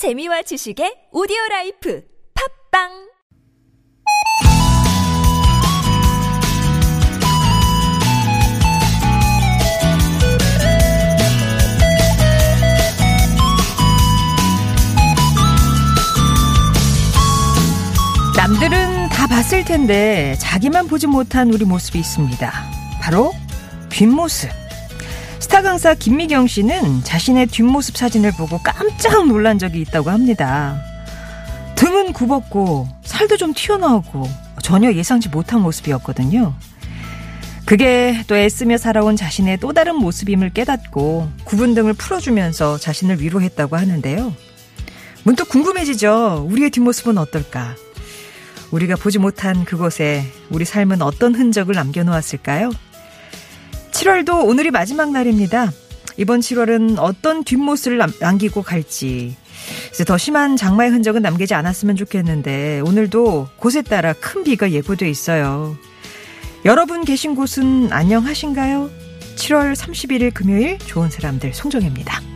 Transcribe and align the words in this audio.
재미와 0.00 0.40
지식의 0.40 1.12
오디오 1.12 1.36
라이프 1.50 2.02
팝빵 2.72 2.88
남들은 18.38 19.10
다 19.10 19.26
봤을 19.26 19.66
텐데 19.66 20.34
자기만 20.38 20.86
보지 20.88 21.08
못한 21.08 21.52
우리 21.52 21.66
모습이 21.66 21.98
있습니다. 21.98 22.50
바로 23.02 23.34
뒷모습. 23.90 24.59
스타 25.50 25.62
강사 25.62 25.94
김미경 25.94 26.46
씨는 26.46 27.02
자신의 27.02 27.48
뒷모습 27.48 27.96
사진을 27.96 28.30
보고 28.38 28.56
깜짝 28.62 29.26
놀란 29.26 29.58
적이 29.58 29.80
있다고 29.80 30.08
합니다. 30.08 30.80
등은 31.74 32.12
굽었고 32.12 32.86
살도 33.02 33.36
좀 33.36 33.52
튀어나오고 33.52 34.28
전혀 34.62 34.92
예상치 34.92 35.28
못한 35.28 35.60
모습이었거든요. 35.62 36.54
그게 37.66 38.22
또 38.28 38.36
애쓰며 38.36 38.78
살아온 38.78 39.16
자신의 39.16 39.58
또 39.58 39.72
다른 39.72 39.96
모습임을 39.96 40.50
깨닫고 40.50 41.28
굽은 41.46 41.74
등을 41.74 41.94
풀어주면서 41.94 42.78
자신을 42.78 43.20
위로했다고 43.20 43.76
하는데요. 43.76 44.32
문득 45.24 45.48
궁금해지죠. 45.48 46.46
우리의 46.48 46.70
뒷모습은 46.70 47.18
어떨까? 47.18 47.74
우리가 48.70 48.94
보지 48.94 49.18
못한 49.18 49.64
그곳에 49.64 50.24
우리 50.48 50.64
삶은 50.64 51.02
어떤 51.02 51.34
흔적을 51.34 51.74
남겨놓았을까요? 51.74 52.70
7월도 53.92 54.46
오늘이 54.46 54.70
마지막 54.70 55.10
날입니다. 55.10 55.70
이번 56.16 56.40
7월은 56.40 56.98
어떤 56.98 57.44
뒷모습을 57.44 58.00
남기고 58.20 58.62
갈지. 58.62 59.36
이제 59.92 60.04
더 60.04 60.16
심한 60.16 60.56
장마의 60.56 60.90
흔적은 60.90 61.22
남기지 61.22 61.54
않았으면 61.54 61.96
좋겠는데 61.96 62.80
오늘도 62.80 63.48
곳에 63.56 63.82
따라 63.82 64.12
큰 64.12 64.44
비가 64.44 64.70
예고돼 64.70 65.08
있어요. 65.08 65.76
여러분 66.64 67.04
계신 67.04 67.34
곳은 67.34 67.92
안녕하신가요? 67.92 68.90
7월 69.36 69.74
31일 69.74 70.34
금요일 70.34 70.78
좋은 70.78 71.10
사람들 71.10 71.54
송정혜입니다. 71.54 72.29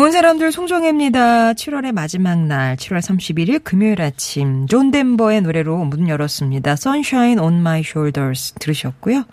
좋은 0.00 0.12
사람들 0.12 0.50
송정혜입니다. 0.50 1.52
7월의 1.52 1.92
마지막 1.92 2.38
날, 2.38 2.74
7월 2.76 3.00
31일 3.00 3.62
금요일 3.62 4.00
아침, 4.00 4.66
존 4.66 4.90
덴버의 4.90 5.42
노래로 5.42 5.76
문 5.76 6.08
열었습니다. 6.08 6.70
Sunshine 6.70 7.38
on 7.38 7.56
my 7.56 7.80
shoulders 7.80 8.54
들으셨고요. 8.54 9.24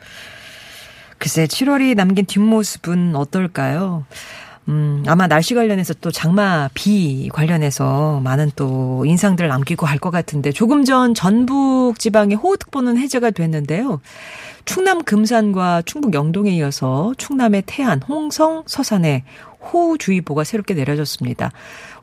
글쎄, 1.19 1.45
7월이 1.45 1.95
남긴 1.95 2.25
뒷모습은 2.25 3.15
어떨까요? 3.15 4.03
음, 4.67 5.05
아마 5.07 5.27
날씨 5.27 5.55
관련해서 5.55 5.93
또 6.01 6.11
장마 6.11 6.69
비 6.73 7.29
관련해서 7.31 8.19
많은 8.21 8.51
또 8.57 9.05
인상들을 9.05 9.47
남기고 9.47 9.85
할것 9.85 10.11
같은데 10.11 10.51
조금 10.51 10.83
전 10.83 11.13
전북 11.13 11.97
지방에 11.97 12.35
호우특보는 12.35 12.97
해제가 12.97 13.31
됐는데요. 13.31 14.01
충남 14.65 15.01
금산과 15.01 15.83
충북 15.85 16.13
영동에 16.13 16.51
이어서 16.51 17.13
충남의 17.17 17.63
태안, 17.65 18.01
홍성, 18.01 18.63
서산에 18.67 19.23
호우주의보가 19.71 20.43
새롭게 20.43 20.73
내려졌습니다. 20.73 21.51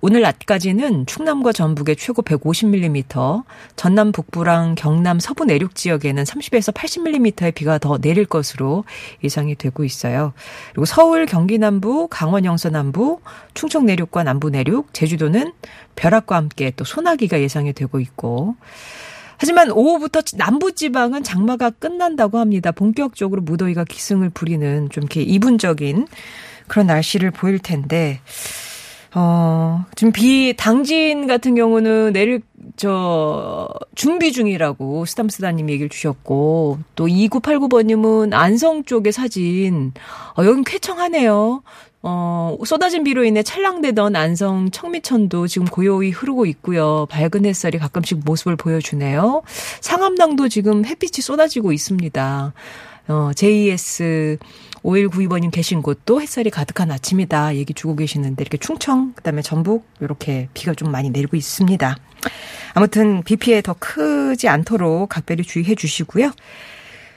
오늘 0.01 0.21
낮까지는 0.21 1.07
충남과 1.07 1.53
전북에 1.53 1.95
최고 1.95 2.23
150mm, 2.23 3.45
전남 3.77 4.13
북부랑 4.13 4.75
경남 4.77 5.19
서부 5.19 5.45
내륙 5.45 5.75
지역에는 5.75 6.25
30에서 6.25 6.75
80mm의 6.75 7.55
비가 7.55 7.79
더 7.79 7.99
내릴 7.99 8.27
것으로 8.27 8.85
예상이 9.23 9.55
되고 9.55 9.85
있어요. 9.85 10.33
그리고 10.73 10.85
서울, 10.85 11.27
경기 11.27 11.59
남부, 11.59 12.09
강원 12.09 12.45
영서 12.45 12.71
남부, 12.71 13.21
충청 13.55 13.87
내륙과 13.87 14.25
남부 14.25 14.51
내륙, 14.51 14.93
제주도는 14.93 15.53
벼락과 15.97 16.37
함께 16.37 16.73
또 16.77 16.85
소나기가 16.85 17.41
예상이 17.41 17.73
되고 17.73 18.01
있고 18.01 18.57
하지만 19.37 19.71
오후부터 19.71 20.23
남부지방은 20.37 21.23
장마가 21.23 21.71
끝난다고 21.71 22.39
합니다. 22.39 22.71
본격적으로 22.73 23.43
무더위가 23.43 23.85
기승을 23.85 24.31
부리는 24.31 24.89
좀 24.91 25.03
이렇게 25.03 25.23
이분적인 25.23 26.07
그런 26.67 26.87
날씨를 26.87 27.31
보일 27.31 27.59
텐데, 27.59 28.21
어, 29.15 29.85
지금 29.95 30.13
비, 30.13 30.55
당진 30.57 31.27
같은 31.27 31.55
경우는 31.55 32.13
내릴, 32.13 32.43
저, 32.77 33.69
준비 33.95 34.33
중이라고 34.33 35.05
스담스다님 35.05 35.71
얘기를 35.71 35.89
주셨고, 35.89 36.79
또 36.97 37.07
2989번님은 37.07 38.33
안성 38.33 38.85
쪽의 38.85 39.13
사진, 39.13 39.93
어, 40.37 40.45
여긴 40.45 40.65
쾌청하네요. 40.65 41.63
어, 42.07 42.59
쏟아진 42.67 43.03
비로 43.03 43.25
인해 43.25 43.43
찰랑대던 43.43 44.15
안성 44.15 44.71
청미천도 44.73 45.47
지금 45.47 45.67
고요히 45.67 46.11
흐르고 46.11 46.45
있고요. 46.47 47.07
밝은 47.09 47.47
햇살이 47.47 47.79
가끔씩 47.79 48.21
모습을 48.27 48.57
보여주네요. 48.57 49.43
상암당도 49.81 50.51
지금 50.51 50.85
햇빛이 50.85 51.23
쏟아지고 51.23 51.73
있습니다. 51.73 52.53
어, 53.09 53.31
JS 53.35 54.39
5192번님 54.83 55.51
계신 55.51 55.83
곳도 55.83 56.21
햇살이 56.21 56.51
가득한 56.51 56.91
아침이다 56.91 57.57
얘기 57.57 57.75
주고 57.75 57.97
계시는데 57.97 58.43
이렇게 58.43 58.59
충청 58.59 59.13
그다음에 59.15 59.43
전북 59.43 59.87
이렇게 60.01 60.49
비가 60.55 60.75
좀 60.75 60.91
많이 60.91 61.11
내리고 61.11 61.37
있습니다. 61.37 61.97
아무튼 62.75 63.23
비 63.23 63.37
피해 63.37 63.63
더 63.63 63.75
크지 63.79 64.49
않도록 64.49 65.09
각별히 65.09 65.43
주의해 65.43 65.75
주시고요. 65.75 66.33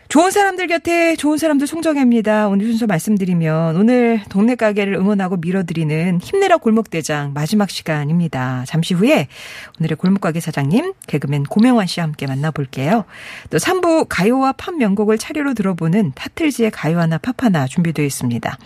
좋은 0.09 0.31
사람들 0.31 0.67
곁에 0.67 1.17
좋은 1.17 1.37
사람들 1.37 1.67
송정혜입니다. 1.67 2.47
오늘 2.47 2.67
순서 2.67 2.87
말씀드리면 2.87 3.75
오늘 3.75 4.21
동네 4.29 4.55
가게를 4.55 4.93
응원하고 4.93 5.35
밀어드리는 5.35 6.19
힘내라 6.21 6.57
골목대장 6.57 7.33
마지막 7.33 7.69
시간입니다. 7.69 8.63
잠시 8.67 8.93
후에 8.93 9.27
오늘의 9.79 9.97
골목가게 9.97 10.39
사장님 10.39 10.93
개그맨 11.07 11.43
고명환 11.43 11.87
씨와 11.87 12.05
함께 12.05 12.25
만나볼게요. 12.25 13.03
또 13.49 13.57
3부 13.57 14.05
가요와 14.07 14.53
팝 14.53 14.75
명곡을 14.75 15.17
차례로 15.17 15.53
들어보는 15.53 16.13
타틀즈의 16.15 16.71
가요 16.71 17.01
하나 17.01 17.17
팝 17.17 17.43
하나 17.43 17.67
준비되어 17.67 18.05
있습니다. 18.05 18.57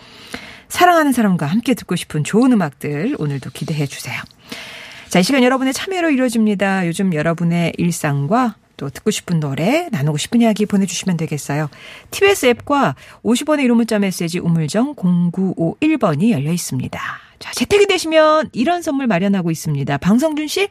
사랑하는 0.68 1.12
사람과 1.12 1.46
함께 1.46 1.74
듣고 1.74 1.96
싶은 1.96 2.22
좋은 2.22 2.52
음악들 2.52 3.16
오늘도 3.18 3.50
기대해 3.50 3.86
주세요. 3.86 4.20
자, 5.08 5.18
이 5.18 5.22
시간 5.24 5.42
여러분의 5.42 5.74
참여로 5.74 6.10
이루어집니다. 6.10 6.86
요즘 6.86 7.12
여러분의 7.12 7.72
일상과 7.76 8.54
또 8.82 8.90
듣고 8.90 9.12
싶은 9.12 9.38
노래, 9.38 9.88
나누고 9.92 10.18
싶은 10.18 10.40
이야기 10.40 10.66
보내주시면 10.66 11.16
되겠어요. 11.16 11.70
TBS 12.10 12.46
앱과 12.46 12.96
50원의 13.22 13.60
1호 13.66 13.74
문자 13.74 14.00
메시지 14.00 14.40
우물정 14.40 14.96
0951번이 14.96 16.30
열려 16.32 16.50
있습니다. 16.50 17.00
자, 17.38 17.52
재택이 17.52 17.86
되시면 17.86 18.50
이런 18.52 18.82
선물 18.82 19.06
마련하고 19.06 19.52
있습니다. 19.52 19.98
방성준 19.98 20.48
씨? 20.48 20.68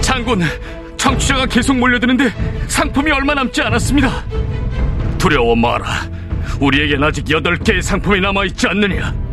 장군, 0.00 0.40
청취자가 0.96 1.46
계속 1.46 1.76
몰려드는데 1.76 2.32
상품이 2.66 3.12
얼마 3.12 3.34
남지 3.34 3.62
않았습니다. 3.62 4.24
두려워 5.16 5.54
마라. 5.54 5.86
우리에겐 6.60 7.04
아직 7.04 7.24
8개의 7.26 7.82
상품이 7.82 8.20
남아있지 8.20 8.66
않느냐. 8.66 9.25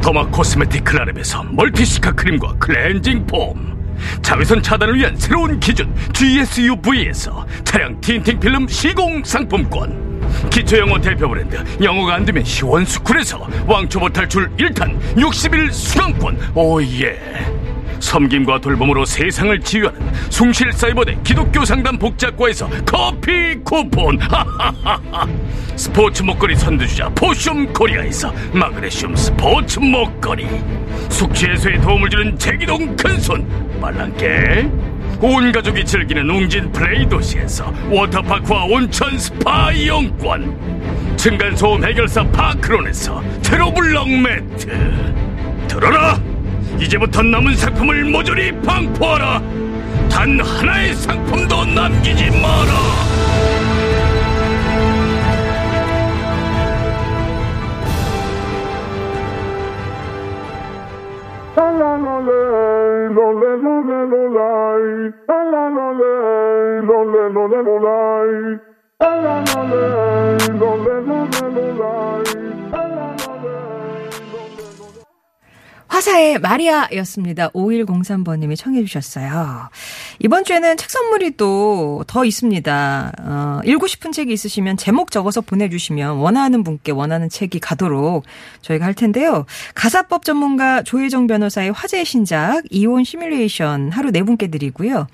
derma 0.00 0.26
cosmetic 0.28 0.84
클라랩에서 0.84 1.54
멀티시카 1.54 2.12
크림과 2.12 2.54
클렌징 2.58 3.26
폼. 3.26 3.76
자외선 4.22 4.62
차단을 4.62 4.96
위한 4.96 5.16
새로운 5.16 5.58
기준 5.58 5.92
GSUV에서 6.12 7.46
차량 7.64 8.00
tinting 8.00 8.38
필름 8.40 8.68
시공 8.68 9.22
상품권. 9.24 10.08
기초영어 10.50 11.00
대표 11.00 11.28
브랜드 11.28 11.56
영어가 11.82 12.14
안 12.14 12.24
되면 12.24 12.44
시원스쿨에서 12.44 13.46
왕초보 13.66 14.08
탈출 14.10 14.48
1탄 14.56 14.98
60일 15.16 15.72
수강권. 15.72 16.38
oh 16.54 16.88
yeah 16.88 17.57
섬김과 18.00 18.60
돌봄으로 18.60 19.04
세상을 19.04 19.58
치유하는 19.60 20.00
숭실 20.30 20.72
사이버대 20.72 21.18
기독교 21.24 21.64
상담 21.64 21.98
복지학과에서 21.98 22.68
커피 22.86 23.54
쿠폰. 23.64 24.18
스포츠 25.76 26.22
목걸이 26.22 26.56
선두주자 26.56 27.08
포슘 27.10 27.72
코리아에서 27.72 28.32
마그네슘 28.52 29.14
스포츠 29.14 29.78
목걸이 29.78 30.46
숙취 31.08 31.46
해소에 31.46 31.80
도움을 31.80 32.10
주는 32.10 32.38
제기동 32.38 32.96
큰손 32.96 33.78
말랑깨 33.80 34.68
온 35.20 35.50
가족이 35.50 35.84
즐기는 35.84 36.28
웅진 36.30 36.70
플레이 36.70 37.08
도시에서 37.08 37.72
워터파크와 37.90 38.64
온천 38.64 39.18
스파 39.18 39.72
이용권. 39.72 41.16
층간소음 41.16 41.84
해결사 41.84 42.22
파크론에서 42.28 43.22
제로블럭 43.42 44.08
매트. 44.08 44.68
들어라 45.66 46.20
이제부터 46.80 47.22
남은 47.22 47.56
상품을 47.56 48.04
모조리 48.04 48.52
방포하라. 48.62 49.40
단 50.10 50.40
하나의 50.40 50.94
상품도 50.94 51.64
남기지 51.66 52.30
마라. 52.30 53.18
화사의 75.88 76.38
마리아였습니다. 76.40 77.48
5103번님이 77.50 78.56
청해 78.56 78.84
주셨어요. 78.84 79.68
이번 80.20 80.44
주에는 80.44 80.76
책 80.76 80.90
선물이 80.90 81.36
또 81.36 81.88
더 82.06 82.24
있습니다. 82.24 83.12
어, 83.20 83.60
읽고 83.64 83.86
싶은 83.86 84.12
책이 84.12 84.32
있으시면 84.32 84.76
제목 84.76 85.10
적어서 85.10 85.40
보내주시면 85.40 86.16
원하는 86.16 86.62
분께 86.64 86.92
원하는 86.92 87.28
책이 87.28 87.60
가도록 87.60 88.24
저희가 88.62 88.84
할 88.84 88.94
텐데요. 88.94 89.44
가사법 89.74 90.24
전문가 90.24 90.82
조혜정 90.82 91.26
변호사의 91.26 91.72
화제의 91.72 92.04
신작 92.04 92.62
이혼 92.70 93.04
시뮬레이션 93.04 93.90
하루 93.90 94.10
네 94.10 94.22
분께 94.22 94.48
드리고요. 94.48 95.06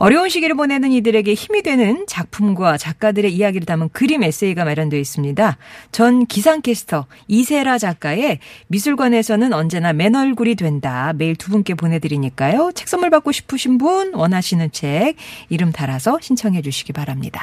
어려운 0.00 0.30
시기를 0.30 0.56
보내는 0.56 0.92
이들에게 0.92 1.34
힘이 1.34 1.62
되는 1.62 2.06
작품과 2.08 2.78
작가들의 2.78 3.34
이야기를 3.34 3.66
담은 3.66 3.90
그림 3.92 4.22
에세이가 4.22 4.64
마련되어 4.64 4.98
있습니다. 4.98 5.58
전 5.92 6.24
기상캐스터 6.24 7.04
이세라 7.28 7.76
작가의 7.76 8.38
미술관에서는 8.68 9.52
언제나 9.52 9.92
맨 9.92 10.14
얼굴이 10.14 10.54
된다. 10.54 11.12
매일 11.14 11.36
두 11.36 11.50
분께 11.50 11.74
보내드리니까요. 11.74 12.72
책 12.74 12.88
선물 12.88 13.10
받고 13.10 13.30
싶으신 13.30 13.76
분 13.76 14.14
원하시는 14.14 14.72
책 14.72 15.16
이름 15.50 15.70
달아서 15.70 16.18
신청해 16.22 16.62
주시기 16.62 16.94
바랍니다. 16.94 17.42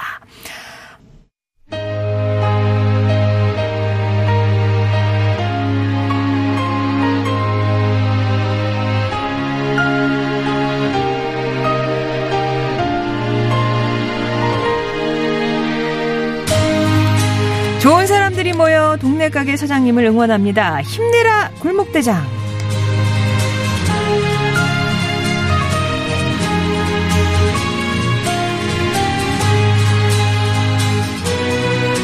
모여 18.57 18.98
동네 19.00 19.30
가게 19.30 19.56
사장님을 19.56 20.04
응원합니다. 20.06 20.81
힘내라 20.81 21.51
골목대장. 21.59 22.25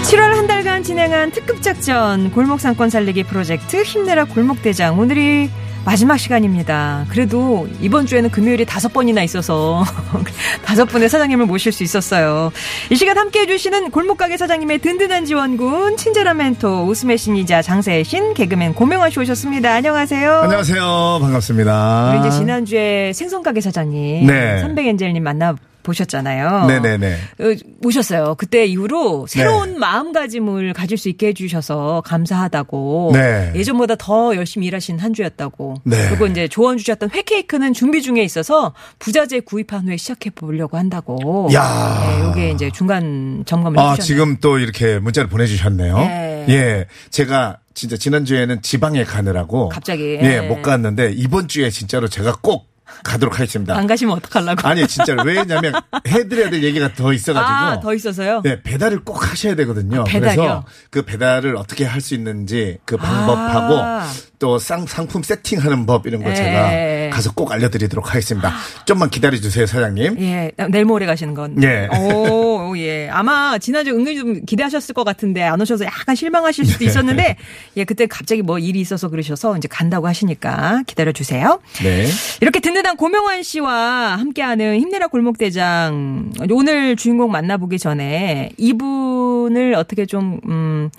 7월 0.03 0.19
한 0.19 0.45
달간 0.45 0.83
진행한 0.83 1.31
특급 1.31 1.63
작전 1.63 2.31
골목 2.31 2.59
상권 2.59 2.91
살리기 2.91 3.23
프로젝트 3.23 3.81
힘내라 3.81 4.25
골목 4.25 4.61
대장 4.61 4.99
오늘이 4.99 5.49
마지막 5.85 6.17
시간입니다. 6.17 7.05
그래도 7.09 7.67
이번 7.81 8.05
주에는 8.05 8.29
금요일이 8.31 8.65
다섯 8.65 8.93
번이나 8.93 9.21
있어서 9.23 9.83
다섯 10.63 10.85
분의 10.85 11.09
사장님을 11.09 11.45
모실 11.45 11.71
수 11.71 11.83
있었어요. 11.83 12.51
이 12.89 12.95
시간 12.95 13.17
함께 13.17 13.41
해주시는 13.41 13.91
골목가게 13.91 14.37
사장님의 14.37 14.79
든든한 14.79 15.25
지원군, 15.25 15.97
친절한 15.97 16.37
멘토, 16.37 16.85
웃음의 16.85 17.17
신이자 17.17 17.61
장사의 17.61 18.05
신, 18.05 18.33
개그맨 18.33 18.75
고명환 18.75 19.11
씨 19.11 19.19
오셨습니다. 19.19 19.73
안녕하세요. 19.73 20.31
안녕하세요. 20.43 21.19
반갑습니다. 21.21 22.11
우리 22.11 22.27
이제 22.27 22.37
지난주에 22.37 23.11
생선가게 23.13 23.59
사장님, 23.59 24.25
네. 24.27 24.61
300엔젤님 24.63 25.19
만나 25.21 25.55
보셨잖아요. 25.83 26.65
네네네. 26.67 27.13
어, 27.13 27.43
오셨어요. 27.85 28.35
그때 28.35 28.65
이후로 28.65 29.27
새로운 29.27 29.73
네. 29.73 29.79
마음가짐을 29.79 30.73
가질 30.73 30.97
수 30.97 31.09
있게 31.09 31.27
해주셔서 31.27 32.01
감사하다고. 32.05 33.11
네. 33.13 33.51
예전보다 33.55 33.95
더 33.95 34.35
열심히 34.35 34.67
일하신 34.67 34.99
한 34.99 35.13
주였다고. 35.13 35.75
네. 35.83 36.07
그리고 36.09 36.27
이제 36.27 36.47
조언 36.47 36.77
주셨던 36.77 37.11
회케이크는 37.11 37.73
준비 37.73 38.01
중에 38.01 38.23
있어서 38.23 38.73
부자재 38.99 39.41
구입한 39.41 39.87
후에 39.87 39.97
시작해 39.97 40.29
보려고 40.29 40.77
한다고. 40.77 41.49
야. 41.53 42.07
네, 42.07 42.23
요게 42.23 42.51
이제 42.51 42.71
중간 42.71 43.43
점검을 43.45 43.79
아, 43.79 43.91
해주셨네요. 43.91 44.05
지금 44.05 44.37
또 44.39 44.57
이렇게 44.57 44.99
문자를 44.99 45.29
보내주셨네요. 45.29 45.97
네. 45.97 46.45
예. 46.49 46.85
제가 47.09 47.59
진짜 47.73 47.97
지난주에는 47.97 48.61
지방에 48.61 49.03
가느라고. 49.03 49.69
갑자기, 49.69 50.19
예, 50.21 50.23
예. 50.23 50.41
못 50.41 50.61
갔는데 50.61 51.11
이번 51.13 51.47
주에 51.47 51.69
진짜로 51.69 52.07
제가 52.07 52.37
꼭 52.41 52.72
가도록 53.03 53.35
하겠습니다. 53.35 53.75
안 53.75 53.87
가시면 53.87 54.15
어떡하려고. 54.17 54.67
아니, 54.67 54.87
진짜로. 54.87 55.23
왜냐면 55.23 55.73
해드려야 56.07 56.49
될 56.49 56.63
얘기가 56.63 56.93
더 56.93 57.11
있어가지고. 57.13 57.51
아, 57.53 57.79
더 57.79 57.93
있어서요? 57.93 58.41
네, 58.43 58.61
배달을 58.61 59.03
꼭 59.03 59.29
하셔야 59.31 59.55
되거든요. 59.55 60.01
아, 60.01 60.03
배달이요? 60.03 60.35
그래서 60.35 60.65
그 60.89 61.01
배달을 61.03 61.55
어떻게 61.55 61.85
할 61.85 62.03
수 62.03 62.13
있는지 62.15 62.79
그 62.85 62.97
방법하고 62.97 63.75
아. 63.81 64.09
또 64.43 64.59
상, 64.59 64.85
상품 64.85 65.23
세팅하는 65.23 65.85
법 65.85 66.05
이런 66.05 66.21
거 66.21 66.29
예. 66.29 66.35
제가 66.35 67.15
가서 67.15 67.31
꼭 67.31 67.53
알려드리도록 67.53 68.09
하겠습니다. 68.09 68.51
좀만 68.83 69.09
기다려주세요, 69.09 69.65
사장님. 69.65 70.17
예, 70.19 70.51
내일 70.69 70.83
모레 70.83 71.05
가시는 71.05 71.33
건. 71.33 71.63
예. 71.63 71.87
오, 71.97 72.71
오, 72.71 72.77
예. 72.77 73.07
아마 73.09 73.57
지난주 73.57 73.91
은근히 73.91 74.17
좀 74.17 74.45
기대하셨을 74.45 74.93
것 74.93 75.05
같은데 75.05 75.43
안 75.43 75.61
오셔서 75.61 75.85
약간 75.85 76.13
실망하실 76.13 76.65
네. 76.65 76.71
수도 76.73 76.83
있었는데, 76.83 77.37
예, 77.77 77.83
그때 77.85 78.05
갑자기 78.05 78.41
뭐 78.41 78.59
일이 78.59 78.81
있어서 78.81 79.07
그러셔서 79.07 79.55
이제 79.55 79.69
간다고 79.69 80.09
하시니까 80.09 80.83
기다려주세요. 80.87 81.61
네. 81.81 82.05
이렇게 82.41 82.59
든든한 82.59 82.97
고명환 82.97 83.43
씨와 83.43 84.17
함께하는 84.17 84.77
힘내라 84.77 85.07
골목대장. 85.07 86.33
오늘 86.51 86.97
주인공 86.97 87.31
만나보기 87.31 87.79
전에 87.79 88.49
이분을 88.57 89.75
어떻게 89.75 90.05
좀, 90.05 90.41
음, 90.47 90.89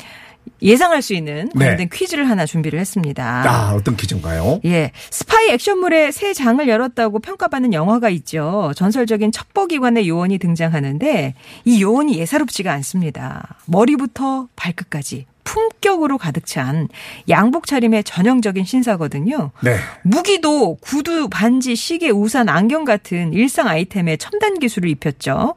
예상할 0.63 1.03
수 1.03 1.15
있는 1.15 1.51
네. 1.55 1.65
관련된 1.65 1.89
퀴즈를 1.93 2.29
하나 2.29 2.47
준비를 2.47 2.79
했습니다. 2.79 3.45
아, 3.47 3.75
어떤 3.75 3.97
기준가요? 3.97 4.61
예. 4.65 4.93
스파이 5.11 5.51
액션물의 5.51 6.13
새 6.13 6.33
장을 6.33 6.67
열었다고 6.67 7.19
평가받는 7.19 7.73
영화가 7.73 8.09
있죠. 8.11 8.73
전설적인 8.77 9.33
첩보기관의 9.33 10.09
요원이 10.09 10.39
등장하는데 10.39 11.35
이 11.65 11.83
요원이 11.83 12.19
예사롭지가 12.19 12.73
않습니다. 12.73 13.57
머리부터 13.67 14.49
발끝까지 14.57 15.27
품격으로 15.45 16.17
가득 16.19 16.47
찬 16.47 16.89
양복 17.29 17.67
차림의 17.67 18.05
전형적인 18.05 18.65
신사거든요. 18.65 19.51
네. 19.63 19.77
무기도 20.03 20.77
구두, 20.77 21.29
반지, 21.29 21.77
시계, 21.77 22.09
우산, 22.11 22.49
안경 22.49 22.85
같은 22.85 23.33
일상 23.33 23.69
아이템에 23.69 24.17
첨단 24.17 24.59
기술을 24.59 24.89
입혔죠. 24.89 25.55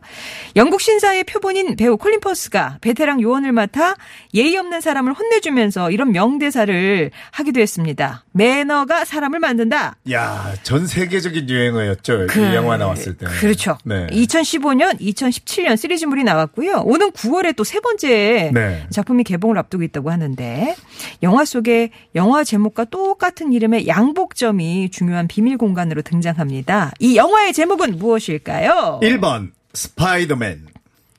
영국 0.56 0.82
신사의 0.82 1.24
표본인 1.24 1.76
배우 1.76 1.98
콜린 1.98 2.20
퍼스가 2.20 2.80
베테랑 2.82 3.22
요원을 3.22 3.52
맡아 3.52 3.96
예의 4.34 4.58
없는 4.58 4.82
사람을 4.82 5.14
혼내주면서 5.14 5.92
이런 5.92 6.12
명대사를 6.12 7.12
하기도 7.32 7.60
했습니다. 7.62 8.26
매너가 8.32 9.06
사람을 9.06 9.40
만든다. 9.40 9.96
야, 10.12 10.54
전 10.64 10.86
세계적인 10.88 11.50
유행어였죠. 11.50 12.26
이 12.26 12.56
영화 12.56 12.78
나왔을 12.78 13.16
때. 13.18 13.26
그렇죠. 13.40 13.78
네. 13.84 14.08
2015년, 14.08 15.00
2017년 15.00 15.78
시리즈물이 15.78 16.24
나왔고요. 16.24 16.82
오는 16.86 17.12
9월에 17.12 17.56
또 17.56 17.64
세 17.68 17.82
번째 17.82 18.52
네. 18.54 18.88
작품이 18.92 19.26
개봉을 19.26 19.58
앞두고 19.58 19.77
있다고 19.84 20.12
하는데 20.12 20.76
영화 21.24 21.46
속에 21.46 21.92
영화 22.16 22.44
제목과 22.44 22.86
똑같은 22.86 23.54
이름의 23.54 23.88
양복점이 23.88 24.90
중요한 24.92 25.28
비밀 25.28 25.58
공간으로 25.58 26.02
등장합니다. 26.02 26.92
이 27.00 27.16
영화의 27.16 27.54
제목은 27.54 27.98
무엇일까요? 27.98 29.00
1번 29.02 29.52
스파이더맨, 29.74 30.68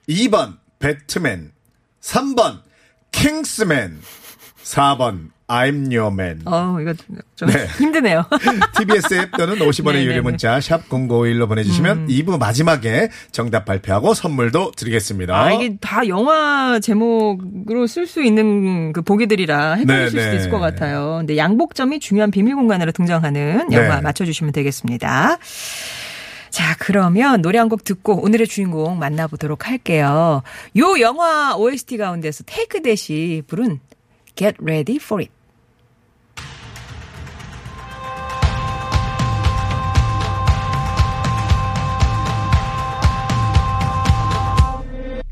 2번 0.09 0.57
배트맨, 0.79 1.53
3번 2.01 2.61
킹스맨, 3.13 4.01
4번 4.63 5.31
I'm 5.49 5.87
your 5.91 6.13
man. 6.13 6.43
어, 6.45 6.77
이거 6.81 6.93
좀 7.35 7.49
네. 7.49 7.67
힘드네요. 7.79 8.25
TBS 8.79 9.15
앱 9.15 9.31
또는 9.37 9.57
50원의 9.57 9.85
네네네. 9.85 10.05
음. 10.05 10.11
유료 10.13 10.23
문자 10.23 10.61
샵 10.61 10.87
0951로 10.91 11.49
보내주시면 11.49 12.09
2부 12.09 12.39
마지막에 12.39 13.09
정답 13.33 13.65
발표하고 13.65 14.13
선물도 14.13 14.73
드리겠습니다. 14.77 15.35
아, 15.35 15.51
이게 15.53 15.77
다 15.81 16.07
영화 16.07 16.79
제목으로 16.81 17.87
쓸 17.87 18.07
수 18.07 18.23
있는 18.23 18.93
그 18.93 19.01
보기들이라 19.01 19.75
헷갈리실 19.77 20.17
네, 20.19 20.23
수도 20.23 20.31
네. 20.33 20.37
있을 20.37 20.51
것 20.51 20.59
같아요. 20.59 21.17
근데 21.21 21.39
양복점이 21.39 21.99
중요한 22.01 22.31
비밀 22.31 22.55
공간으로 22.55 22.93
등장하는 22.93 23.73
영화 23.73 23.97
네. 23.97 24.01
맞춰주시면 24.03 24.53
되겠습니다. 24.53 25.39
자, 26.51 26.77
그러면 26.79 27.41
노래 27.43 27.59
한 27.59 27.69
곡 27.69 27.85
듣고 27.85 28.23
오늘의 28.23 28.47
주인공 28.49 28.99
만나보도록 28.99 29.67
할게요. 29.69 30.43
요 30.79 31.01
영화 31.01 31.55
OST 31.57 31.97
가운데서 31.99 32.45
테이크 32.47 32.83
대시 32.83 33.43
부른 33.47 33.81
Get 34.37 34.57
Ready 34.63 34.97
for 34.97 35.23
It. 35.23 35.31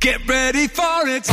Get 0.07 0.21
ready 0.29 0.69
for 0.69 1.09
it. 1.09 1.29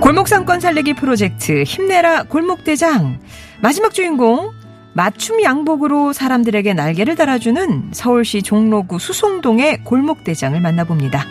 골목상권 0.00 0.60
살리기 0.60 0.94
프로젝트 0.94 1.62
힘내라 1.62 2.22
골목대장 2.22 3.20
마지막 3.60 3.92
주인공 3.92 4.58
맞춤 4.92 5.42
양복으로 5.42 6.12
사람들에게 6.12 6.74
날개를 6.74 7.14
달아주는 7.14 7.90
서울시 7.92 8.42
종로구 8.42 8.98
수송동의 8.98 9.84
골목대장을 9.84 10.60
만나봅니다. 10.60 11.24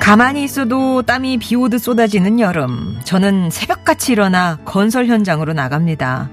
가만히 0.00 0.44
있어도 0.44 1.00
땀이 1.00 1.38
비 1.38 1.56
오듯 1.56 1.80
쏟아지는 1.80 2.38
여름. 2.38 2.98
저는 3.04 3.48
새벽같이 3.50 4.12
일어나 4.12 4.58
건설 4.64 5.06
현장으로 5.06 5.54
나갑니다. 5.54 6.28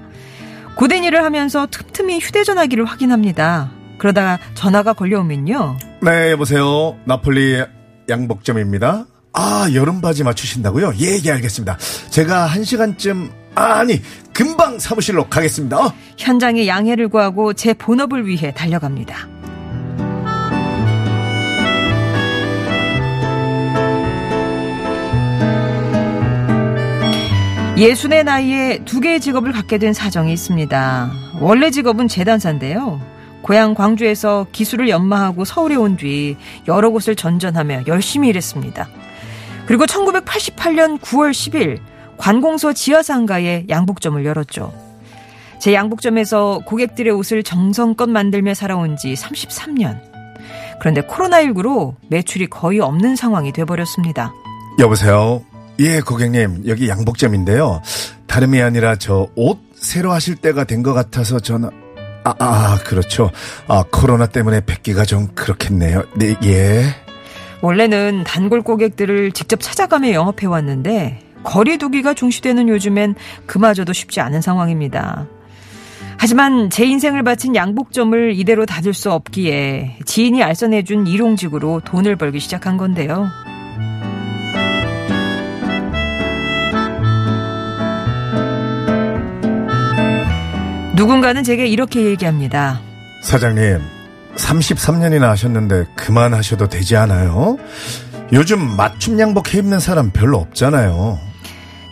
고된 0.76 1.04
일을 1.04 1.24
하면서 1.24 1.66
틈틈이 1.70 2.18
휴대전화기를 2.18 2.84
확인합니다. 2.84 3.70
그러다가 3.96 4.38
전화가 4.54 4.92
걸려오면요. 4.92 5.76
네, 6.02 6.32
여보세요. 6.32 6.96
나폴리 7.06 7.64
양복점입니다. 8.10 9.06
아, 9.34 9.68
여름 9.74 10.00
바지 10.00 10.24
맞추신다고요? 10.24 10.92
예, 11.00 11.18
예, 11.24 11.30
알겠습니다. 11.32 11.78
제가 12.10 12.44
한 12.46 12.64
시간쯤, 12.64 13.30
아 13.54 13.82
니, 13.84 14.02
금방 14.34 14.78
사무실로 14.78 15.28
가겠습니다. 15.28 15.94
현장에 16.18 16.66
양해를 16.66 17.08
구하고 17.08 17.54
제 17.54 17.72
본업을 17.72 18.26
위해 18.26 18.52
달려갑니다. 18.52 19.28
예순의 27.78 28.24
나이에 28.24 28.80
두 28.84 29.00
개의 29.00 29.20
직업을 29.20 29.50
갖게 29.52 29.78
된 29.78 29.92
사정이 29.92 30.32
있습니다. 30.32 31.10
원래 31.40 31.70
직업은 31.70 32.06
재단사인데요. 32.06 33.00
고향 33.42 33.74
광주에서 33.74 34.46
기술을 34.52 34.88
연마하고 34.88 35.44
서울에 35.44 35.74
온 35.74 35.96
뒤 35.96 36.36
여러 36.68 36.90
곳을 36.90 37.16
전전하며 37.16 37.84
열심히 37.88 38.28
일했습니다. 38.28 38.88
그리고 39.66 39.84
1988년 39.86 40.98
9월 41.00 41.30
10일 41.30 41.78
관공서 42.18 42.72
지하상가에 42.72 43.66
양복점을 43.68 44.24
열었죠. 44.24 44.72
제 45.60 45.74
양복점에서 45.74 46.60
고객들의 46.66 47.12
옷을 47.12 47.42
정성껏 47.42 48.08
만들며 48.08 48.54
살아온 48.54 48.96
지 48.96 49.14
33년. 49.14 50.00
그런데 50.80 51.00
코로나19로 51.02 51.94
매출이 52.08 52.48
거의 52.48 52.80
없는 52.80 53.14
상황이 53.16 53.52
돼버렸습니다. 53.52 54.32
여보세요. 54.80 55.42
예, 55.78 56.00
고객님. 56.00 56.64
여기 56.66 56.88
양복점인데요. 56.88 57.80
다름이 58.26 58.60
아니라 58.60 58.96
저 58.96 59.28
옷 59.36 59.58
새로 59.76 60.12
하실 60.12 60.36
때가 60.36 60.64
된 60.64 60.82
것 60.82 60.92
같아서 60.94 61.38
전화. 61.40 61.70
아, 62.24 62.34
아, 62.38 62.78
그렇죠. 62.84 63.30
아, 63.68 63.82
코로나 63.90 64.26
때문에 64.26 64.60
뵙기가 64.64 65.04
좀 65.04 65.28
그렇겠네요. 65.34 66.02
네, 66.16 66.36
예. 66.44 66.84
원래는 67.62 68.24
단골 68.24 68.60
고객들을 68.62 69.32
직접 69.32 69.60
찾아가며 69.60 70.10
영업해 70.12 70.46
왔는데 70.46 71.20
거리 71.44 71.78
두기가 71.78 72.12
중시되는 72.12 72.68
요즘엔 72.68 73.14
그마저도 73.46 73.92
쉽지 73.92 74.20
않은 74.20 74.40
상황입니다. 74.42 75.26
하지만 76.18 76.70
제 76.70 76.84
인생을 76.84 77.22
바친 77.22 77.54
양복점을 77.56 78.34
이대로 78.36 78.66
닫을 78.66 78.94
수 78.94 79.10
없기에 79.10 79.98
지인이 80.04 80.42
알선해준 80.42 81.06
일용직으로 81.06 81.80
돈을 81.84 82.16
벌기 82.16 82.38
시작한 82.38 82.76
건데요. 82.76 83.28
누군가는 90.94 91.42
제게 91.42 91.66
이렇게 91.66 92.04
얘기합니다. 92.04 92.80
사장님, 93.22 93.78
33년이나 94.36 95.22
하셨는데 95.22 95.86
그만하셔도 95.94 96.68
되지 96.68 96.96
않아요? 96.96 97.58
요즘 98.32 98.60
맞춤 98.76 99.20
양복 99.20 99.54
해 99.54 99.58
입는 99.58 99.78
사람 99.78 100.10
별로 100.10 100.38
없잖아요. 100.38 101.18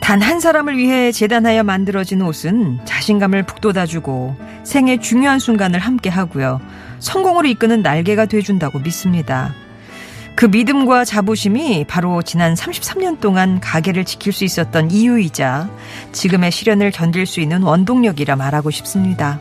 단 0.00 0.22
한 0.22 0.40
사람을 0.40 0.76
위해 0.76 1.12
재단하여 1.12 1.62
만들어진 1.62 2.22
옷은 2.22 2.80
자신감을 2.84 3.44
북돋아주고 3.44 4.36
생의 4.64 5.00
중요한 5.00 5.38
순간을 5.38 5.78
함께 5.78 6.08
하고요. 6.10 6.60
성공으로 6.98 7.46
이끄는 7.48 7.82
날개가 7.82 8.26
돼준다고 8.26 8.80
믿습니다. 8.80 9.54
그 10.34 10.46
믿음과 10.46 11.04
자부심이 11.04 11.84
바로 11.86 12.22
지난 12.22 12.54
33년 12.54 13.20
동안 13.20 13.60
가게를 13.60 14.04
지킬 14.04 14.32
수 14.32 14.44
있었던 14.44 14.90
이유이자 14.90 15.68
지금의 16.12 16.50
시련을 16.50 16.90
견딜 16.90 17.26
수 17.26 17.40
있는 17.40 17.62
원동력이라 17.62 18.36
말하고 18.36 18.70
싶습니다. 18.70 19.38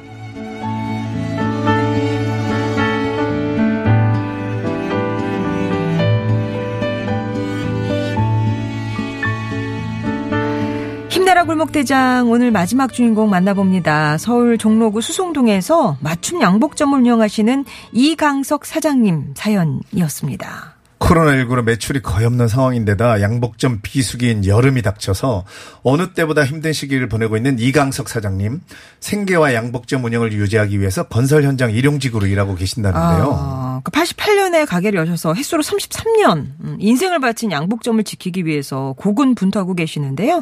골목대장 11.49 12.29
오늘 12.29 12.51
마지막 12.51 12.93
주인공 12.93 13.31
만나봅니다. 13.31 14.19
서울 14.19 14.59
종로구 14.59 15.01
수송동에서 15.01 15.97
맞춤 15.99 16.43
양복점을 16.43 16.99
운영하시는 16.99 17.65
이강석 17.91 18.65
사장님 18.67 19.33
사연이었습니다. 19.33 20.78
코로나19로 20.99 21.63
매출이 21.63 22.01
거의 22.01 22.25
없는 22.25 22.47
상황인데다 22.47 23.21
양복점 23.21 23.79
비수기인 23.81 24.45
여름이 24.45 24.81
닥쳐서 24.81 25.45
어느 25.83 26.13
때보다 26.13 26.45
힘든 26.45 26.73
시기를 26.73 27.07
보내고 27.09 27.37
있는 27.37 27.57
이강석 27.57 28.09
사장님 28.09 28.61
생계와 28.99 29.53
양복점 29.53 30.03
운영을 30.03 30.33
유지하기 30.33 30.79
위해서 30.79 31.03
건설 31.07 31.43
현장 31.43 31.71
일용직으로 31.71 32.27
일하고 32.27 32.55
계신다는데요. 32.55 33.33
아, 33.33 33.81
88년에 33.85 34.67
가게를 34.67 34.99
여셔서 34.99 35.33
횟수로 35.33 35.63
33년 35.63 36.47
음, 36.63 36.77
인생을 36.79 37.19
바친 37.19 37.51
양복점을 37.51 38.03
지키기 38.03 38.45
위해서 38.45 38.93
고군분투하고 38.97 39.73
계시는데요. 39.75 40.41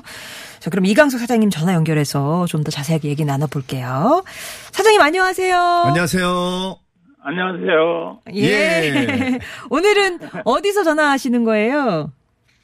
자, 0.59 0.69
그럼 0.71 0.85
이강석 0.85 1.19
사장님 1.19 1.49
전화 1.49 1.73
연결해서 1.73 2.45
좀 2.47 2.57
더 2.63 2.71
자세하게 2.71 3.07
얘기 3.09 3.23
나눠볼게요. 3.23 4.23
사장님 4.71 4.99
안녕하세요. 4.99 5.55
안녕하세요. 5.85 6.86
안녕하세요. 7.23 8.19
예. 8.35 8.41
예. 8.43 9.39
오늘은 9.69 10.19
어디서 10.45 10.83
전화하시는 10.83 11.43
거예요? 11.43 12.11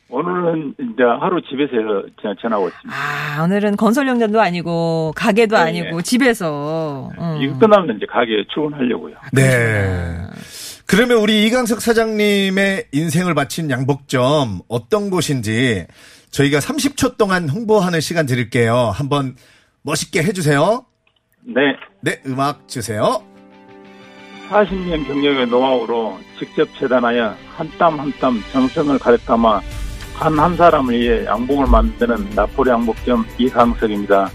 오늘은 0.09 0.75
이제 0.79 1.03
하루 1.19 1.41
집에서 1.41 2.35
전화고 2.39 2.67
있습니다. 2.67 2.95
아, 2.95 3.43
오늘은 3.43 3.77
건설 3.77 4.07
현장도 4.07 4.39
아니고 4.39 5.13
가게도 5.15 5.55
네, 5.55 5.61
아니고 5.61 6.01
집에서. 6.03 7.09
음. 7.17 7.39
이거 7.41 7.57
끝나면 7.57 7.97
이제 7.97 8.05
가게에 8.05 8.45
출근하려고요. 8.53 9.15
네. 9.31 10.27
그러면 10.85 11.17
우리 11.17 11.45
이강석 11.47 11.81
사장님의 11.81 12.89
인생을 12.91 13.33
바친 13.33 13.71
양복점 13.71 14.59
어떤 14.67 15.09
곳인지 15.09 15.87
저희가 16.29 16.59
30초 16.59 17.17
동안 17.17 17.49
홍보하는 17.49 17.99
시간 17.99 18.27
드릴게요. 18.27 18.91
한번 18.93 19.35
멋있게 19.81 20.21
해주세요. 20.21 20.85
네. 21.45 21.61
네, 22.01 22.21
음악 22.27 22.67
주세요. 22.67 23.23
40년 24.49 25.07
경력의 25.07 25.47
노하우로 25.47 26.19
직접 26.37 26.67
재단하여 26.77 27.35
한 27.55 27.69
땀 27.77 27.99
한 27.99 28.11
땀 28.19 28.43
정성을 28.51 28.97
가득 28.99 29.25
담아 29.25 29.61
한 30.15 30.39
한 30.39 30.55
사람을 30.55 30.93
위해 30.99 31.25
양복을 31.25 31.65
만드는 31.67 32.29
나폴리 32.35 32.69
양복점 32.69 33.25
이강석입니다. 33.37 34.29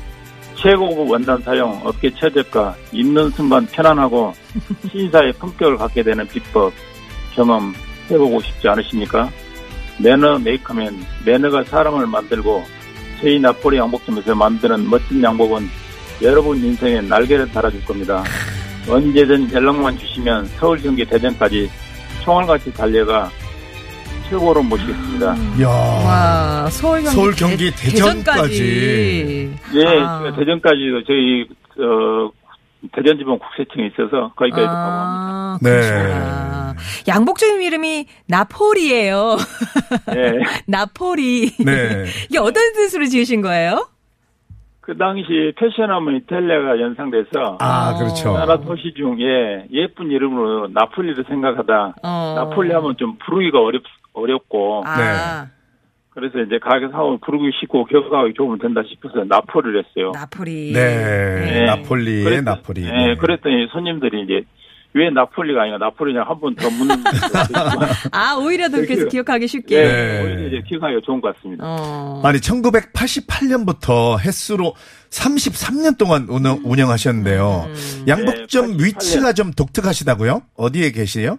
최고급 0.56 1.08
원단 1.08 1.40
사용, 1.42 1.80
업계 1.84 2.10
최저가, 2.12 2.74
입는 2.90 3.30
순간 3.30 3.64
편안하고 3.66 4.32
신사의 4.90 5.32
품격을 5.34 5.76
갖게 5.76 6.02
되는 6.02 6.26
비법 6.26 6.72
경험 7.34 7.72
해보고 8.10 8.40
싶지 8.40 8.68
않으십니까? 8.68 9.30
manner 10.02 10.38
maketh 10.40 10.75
man, 10.75 10.98
매너가 11.24 11.62
사람을 11.64 12.06
만들고 12.08 12.64
저희 13.20 13.38
나폴리 13.38 13.76
양복점에서 13.78 14.34
만드는 14.34 14.90
멋진 14.90 15.22
양복은 15.22 15.68
여러분 16.22 16.56
인생에 16.56 17.02
날개를 17.02 17.52
달아줄 17.52 17.84
겁니다. 17.84 18.24
언제든 18.88 19.52
연락만 19.52 19.98
주시면 19.98 20.46
서울 20.58 20.78
경기 20.80 21.04
대전까지 21.04 21.70
총알같이 22.24 22.72
달려가 22.72 23.30
최고로 24.28 24.62
모시겠습니다. 24.62 25.34
이야. 25.58 25.68
와, 25.68 26.68
서울 26.70 27.02
경기, 27.02 27.14
서울 27.16 27.34
경기 27.34 27.70
대- 27.70 27.90
대전까지. 27.90 29.50
예, 29.74 29.86
아. 29.86 30.22
제가 30.22 30.36
대전까지도 30.36 31.04
저희 31.06 31.46
어, 31.80 32.30
대전지방 32.94 33.38
국세청에 33.38 33.86
있어서 33.88 34.32
거기까지도 34.36 34.66
가고 34.66 35.00
합니다. 35.00 35.58
아, 35.58 35.58
네. 35.62 36.78
양복점 37.08 37.62
이름이 37.62 38.06
나폴이에요. 38.26 39.36
예. 40.14 40.32
나폴이. 40.66 41.52
네. 41.64 42.04
이게 42.28 42.38
어떤 42.38 42.72
뜻으로 42.74 43.06
지으신 43.06 43.40
거예요? 43.40 43.88
그 44.88 44.96
당시 44.96 45.52
패션하면 45.58 46.16
이탈리아가 46.16 46.80
연상돼서 46.80 47.58
아, 47.60 47.92
어. 47.92 47.98
그렇죠. 47.98 48.32
나라 48.32 48.58
도시 48.58 48.94
중에 48.96 49.66
예쁜 49.70 50.10
이름으로 50.10 50.68
나폴리를 50.68 51.24
생각하다 51.28 51.96
어. 52.02 52.34
나폴리 52.38 52.72
하면 52.72 52.96
좀 52.96 53.18
부르기가 53.18 53.60
어렵, 53.60 53.82
어렵고 54.14 54.84
아, 54.86 55.46
그래서 56.08 56.38
이제 56.38 56.58
가게 56.58 56.88
사원 56.88 57.18
부르기 57.18 57.50
쉽고 57.60 57.84
기억하기 57.84 58.32
좋으면 58.32 58.58
된다 58.60 58.80
싶어서 58.88 59.24
나폴리를 59.24 59.84
했어요. 59.84 60.12
나폴이. 60.14 60.72
네. 60.72 60.80
네. 61.52 61.64
나폴리의 61.66 62.24
그랬- 62.24 62.40
나폴리. 62.44 62.86
예, 62.86 62.90
네. 62.90 63.14
그랬더니 63.16 63.66
손님들이 63.70 64.22
이제 64.22 64.42
왜 64.94 65.10
나폴리가 65.10 65.62
아니라 65.62 65.78
나폴리냐 65.78 66.22
한 66.22 66.40
번 66.40 66.54
더 66.56 66.68
묻는 66.70 66.96
아, 68.10 68.34
오히려 68.40 68.68
더 68.68 68.78
그래서 68.78 69.04
그- 69.04 69.08
기억하기 69.10 69.46
쉽게. 69.46 69.76
예, 69.76 69.82
네. 69.84 70.22
오히려 70.24 70.46
이제 70.48 70.62
기억하기가 70.66 71.00
좋은 71.04 71.20
것 71.20 71.36
같습니다. 71.36 71.64
어. 71.66 72.22
아니 72.24 72.38
1988년부터 72.38 74.18
횟수로 74.18 74.74
33년 75.10 75.98
동안 75.98 76.26
운영, 76.28 76.60
운영하셨는데요. 76.64 77.66
양복점 78.08 78.66
네, 78.66 78.72
88년. 78.76 78.84
위치가 78.84 79.32
좀 79.32 79.50
독특하시다고요? 79.52 80.42
어디에 80.56 80.90
계시요? 80.92 81.38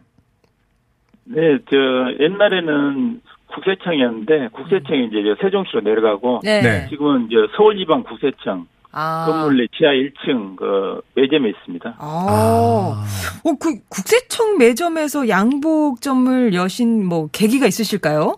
네, 1.26 1.58
저 1.70 1.76
옛날에는 2.24 3.22
국세청이었는데 3.48 4.50
국세청이 4.54 5.08
이제 5.08 5.18
저 5.26 5.36
세종시로 5.44 5.82
내려가고 5.82 6.42
네. 6.44 6.62
네. 6.62 6.88
지금은 6.90 7.26
이제 7.28 7.36
서울지방 7.58 8.04
국세청 8.04 8.68
아. 8.92 9.26
건물 9.28 9.58
내 9.58 9.68
지하 9.78 9.92
1층 9.92 10.56
그 10.56 11.02
매점에 11.16 11.50
있습니다. 11.50 11.96
아. 12.00 13.06
어, 13.44 13.54
그 13.60 13.76
국세청 13.90 14.58
매점에서 14.58 15.30
양복점을 15.30 16.54
여신 16.54 17.06
뭐 17.06 17.28
계기가 17.32 17.68
있으실까요? 17.68 18.36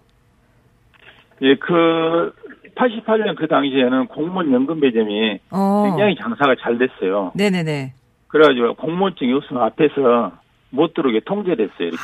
예, 1.41 1.55
그 1.55 2.33
88년 2.75 3.35
그 3.37 3.47
당시에는 3.47 4.07
공무원 4.07 4.51
연금 4.51 4.79
매점이 4.79 5.39
어. 5.51 5.83
굉장히 5.87 6.15
장사가 6.15 6.55
잘 6.61 6.77
됐어요. 6.77 7.31
네네네. 7.35 7.93
그래가지고 8.27 8.75
공무원증이 8.75 9.33
없으면 9.33 9.63
앞에서 9.63 10.31
못 10.69 10.93
들어오게 10.93 11.21
통제됐어요, 11.25 11.87
이렇게. 11.87 11.97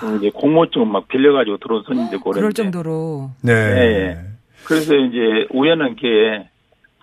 그럼 0.00 0.16
이제 0.16 0.30
공무원증을 0.30 0.86
막 0.86 1.06
빌려가지고 1.08 1.58
들어온 1.58 1.82
손님들 1.82 2.16
아. 2.18 2.20
그럴 2.20 2.50
고랬는데. 2.50 2.54
정도로. 2.54 3.30
네. 3.42 3.52
예. 3.52 4.18
그래서 4.64 4.94
이제 4.94 5.46
우연한 5.50 5.96
기회에 5.96 6.48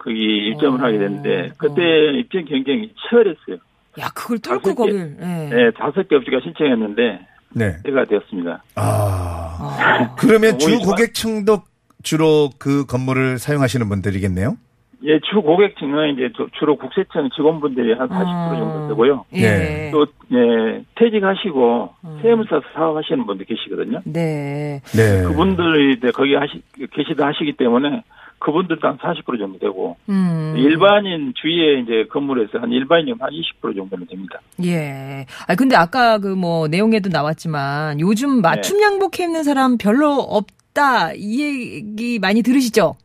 거기 0.03 0.49
입점을 0.49 0.81
어. 0.81 0.85
하게 0.85 0.97
됐는데 0.97 1.51
그때 1.57 1.81
입점 2.19 2.45
경쟁이 2.45 2.91
치열했어요. 3.09 3.57
야, 3.99 4.07
그걸 4.15 4.39
뚫고. 4.39 4.75
거길. 4.75 5.17
예. 5.21 5.25
네, 5.55 5.71
다섯 5.71 6.07
개 6.07 6.15
업체가 6.15 6.39
신청했는데 6.43 7.19
네. 7.55 7.77
제가 7.85 8.05
되었습니다. 8.05 8.63
아. 8.75 9.57
아. 9.59 10.15
그러면 10.19 10.57
주 10.59 10.69
오히려 10.71 10.85
고객층도 10.85 11.61
주로 12.01 12.49
그 12.59 12.85
건물을 12.85 13.37
사용하시는 13.37 13.87
분들이겠네요? 13.87 14.57
예, 15.05 15.19
주 15.19 15.41
고객층은 15.41 16.13
이제 16.13 16.29
주- 16.35 16.47
주로 16.57 16.77
국세청 16.77 17.29
직원분들이 17.35 17.93
한 17.93 18.07
40% 18.07 18.57
정도 18.57 18.87
되고요. 18.89 19.25
예. 19.33 19.41
네. 19.41 19.91
또 19.91 20.05
예, 20.31 20.83
퇴직하시고 20.95 21.93
음. 22.05 22.19
세무사 22.21 22.61
사업하시는 22.73 23.25
분들 23.25 23.45
계시거든요. 23.45 23.99
네. 24.05 24.81
네. 24.95 25.23
그분들이 25.23 25.93
이제 25.97 26.09
거기 26.11 26.35
하시 26.35 26.61
계시다 26.93 27.27
하시기 27.27 27.53
때문에 27.53 28.01
그분들도 28.43 28.87
한 28.87 28.97
40% 28.99 29.39
정도 29.39 29.57
되고 29.57 29.97
음. 30.09 30.53
일반인 30.57 31.33
주위에 31.35 31.79
이제 31.81 32.05
건물에서 32.11 32.59
한 32.59 32.71
일반인 32.71 33.17
한20% 33.17 33.75
정도는 33.75 34.05
됩니다. 34.07 34.39
예. 34.63 35.25
아 35.47 35.55
근데 35.55 35.75
아까 35.75 36.19
그 36.19 36.33
뭐 36.43 36.67
내용에도 36.67 37.09
나왔지만 37.09 38.01
요즘 38.01 38.41
맞춤 38.41 38.77
네. 38.77 38.83
양복 38.83 39.17
입는 39.17 39.43
사람 39.43 39.77
별로 39.77 40.15
없다 40.15 41.13
이 41.15 41.41
얘기 41.41 42.19
많이 42.19 42.41
들으시죠? 42.41 42.95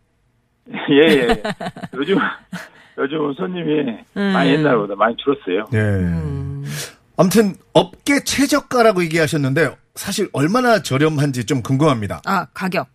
예, 0.90 1.06
예. 1.08 1.42
요즘 1.94 2.16
요즘 2.98 3.32
손님이 3.34 3.98
음. 4.16 4.32
많이 4.32 4.50
옛날보다 4.50 4.96
많이 4.96 5.14
줄었어요. 5.18 5.66
네. 5.70 5.78
음. 5.78 6.64
아무튼 7.16 7.54
업계 7.72 8.24
최저가라고 8.24 9.04
얘기하셨는데 9.04 9.70
사실 9.94 10.28
얼마나 10.32 10.82
저렴한지 10.82 11.46
좀 11.46 11.62
궁금합니다. 11.62 12.20
아 12.26 12.46
가격. 12.52 12.88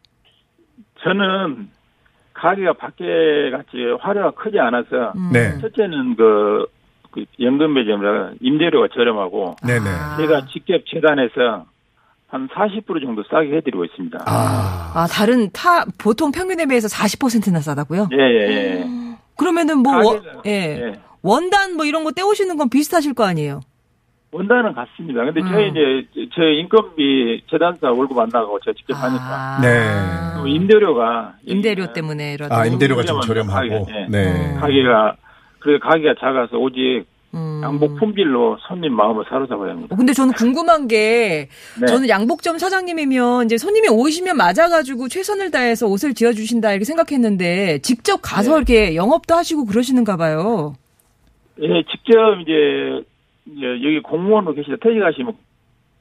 저는 1.03 1.69
가게가 2.43 2.73
밖에 2.73 3.49
같이 3.51 3.77
화려가 4.01 4.31
크지 4.31 4.59
않아서 4.59 5.13
음. 5.15 5.29
네. 5.31 5.57
첫째는 5.61 6.17
그, 6.17 6.65
그 7.11 7.23
연금 7.39 7.73
매점이라 7.73 8.33
임대료가 8.41 8.89
저렴하고 8.93 9.55
네네. 9.65 9.89
아. 9.89 10.17
제가 10.17 10.45
직접 10.47 10.81
재단해서 10.85 11.65
한 12.27 12.49
40% 12.49 13.01
정도 13.01 13.23
싸게 13.29 13.55
해드리고 13.55 13.85
있습니다. 13.85 14.25
아. 14.25 14.91
아 14.93 15.07
다른 15.07 15.49
타 15.53 15.85
보통 15.97 16.31
평균에 16.31 16.65
비해서 16.65 16.89
40%나 16.89 17.61
싸다고요? 17.61 18.09
예, 18.11 18.17
예, 18.17 18.49
예. 18.49 18.85
그러면은 19.37 19.77
뭐 19.77 20.03
원, 20.03 20.21
예. 20.45 20.51
예. 20.51 20.93
원단 21.21 21.77
뭐 21.77 21.85
이런 21.85 22.03
거 22.03 22.11
떼오시는 22.11 22.57
건 22.57 22.69
비슷하실 22.69 23.13
거 23.13 23.23
아니에요? 23.23 23.61
원단은 24.33 24.73
같습니다. 24.73 25.23
근데 25.23 25.41
음. 25.41 25.47
저희 25.47 25.69
이제 25.69 26.27
저희 26.35 26.59
인건비 26.59 27.43
재단사 27.49 27.91
월급 27.91 28.17
안 28.17 28.27
나가고 28.33 28.59
제가 28.59 28.73
직접 28.75 28.95
하니까 28.95 29.23
아. 29.23 29.61
네. 29.61 30.32
또 30.43 30.47
임대료가 30.47 31.33
임대료 31.45 31.83
여기는 31.83 31.93
때문에 31.93 32.33
이런. 32.33 32.51
아, 32.51 32.65
임대료가 32.65 33.03
좀. 33.03 33.21
저렴하고. 33.21 33.85
가게, 33.85 33.93
예. 33.93 34.07
네. 34.09 34.53
가게가 34.59 35.15
그래 35.59 35.79
가게가 35.79 36.15
작아서 36.19 36.57
오직 36.57 37.05
음. 37.33 37.61
양복 37.63 37.95
품질로 37.97 38.57
손님 38.67 38.93
마음을 38.93 39.25
사로잡아야 39.27 39.71
합니다. 39.71 39.93
어, 39.93 39.97
근데 39.97 40.13
저는 40.13 40.33
궁금한 40.33 40.87
게 40.87 41.49
네. 41.79 41.87
저는 41.87 42.07
양복점 42.09 42.59
사장님이면 42.59 43.45
이제 43.45 43.57
손님이 43.57 43.89
오시면 43.89 44.37
맞아가지고 44.37 45.07
최선을 45.07 45.49
다해서 45.49 45.87
옷을 45.87 46.13
지어주신다 46.13 46.71
이렇게 46.71 46.85
생각했는데 46.85 47.79
직접 47.79 48.19
가서 48.21 48.51
네. 48.51 48.57
이렇게 48.57 48.95
영업도 48.95 49.33
하시고 49.33 49.65
그러시는가 49.65 50.17
봐요. 50.17 50.75
예, 51.61 51.83
직접 51.89 52.39
이제, 52.41 53.03
이제 53.45 53.65
여기 53.83 53.99
공무원으로 54.01 54.53
계시다 54.53 54.75
퇴직하시면 54.81 55.33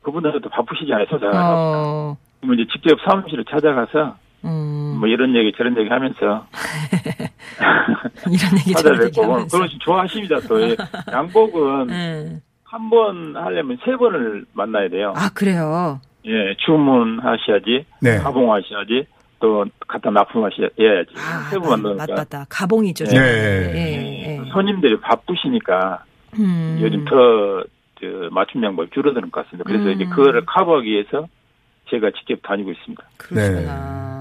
그분들도 0.02 0.48
바쁘시잖아요, 0.48 1.06
소장을. 1.10 1.34
어, 1.34 2.16
그러면 2.40 2.58
이제 2.58 2.68
직접 2.72 2.98
사무실을 3.06 3.44
찾아가서 3.44 4.16
음, 4.44 4.96
뭐 4.98 5.08
이런 5.08 5.34
얘기 5.36 5.52
저런 5.56 5.76
얘기 5.78 5.88
하면서 5.88 6.46
이런 8.26 8.58
얘기 8.58 8.72
저런 8.74 9.04
얘기 9.04 9.20
하면서. 9.20 9.56
그런 9.56 9.68
식 9.68 9.80
좋아하십니다. 9.80 10.40
또이 10.40 10.76
양복은 11.12 11.90
음. 11.90 12.40
한번 12.64 13.36
하려면 13.36 13.78
세 13.84 13.96
번을 13.96 14.44
만나야 14.52 14.88
돼요. 14.88 15.12
아 15.16 15.28
그래요. 15.34 16.00
예, 16.24 16.54
주문하셔야지, 16.64 17.84
네. 18.00 18.18
가봉하셔야지, 18.18 19.06
또 19.40 19.64
갖다 19.88 20.10
납품하셔야지. 20.10 21.14
아, 21.16 21.50
세번 21.50 21.70
맞, 21.70 21.80
만나니까 21.80 22.14
맞다. 22.14 22.46
가봉이죠. 22.48 23.04
네. 23.04 23.10
저는. 23.10 23.72
네. 23.72 23.74
예, 23.74 24.38
예. 24.38 24.50
손님들이 24.52 25.00
바쁘시니까 25.00 26.04
음. 26.38 26.78
요즘 26.80 27.04
더 27.04 27.64
저, 28.00 28.06
맞춤 28.30 28.62
양복이 28.64 28.90
줄어드는 28.94 29.30
것 29.30 29.44
같습니다. 29.44 29.64
그래서 29.66 29.86
음. 29.86 29.92
이제 29.92 30.04
그거를 30.06 30.44
커버하기 30.46 30.88
위해서 30.88 31.26
제가 31.90 32.10
직접 32.12 32.40
다니고 32.42 32.70
있습니다. 32.70 33.02
그러시구나. 33.18 34.11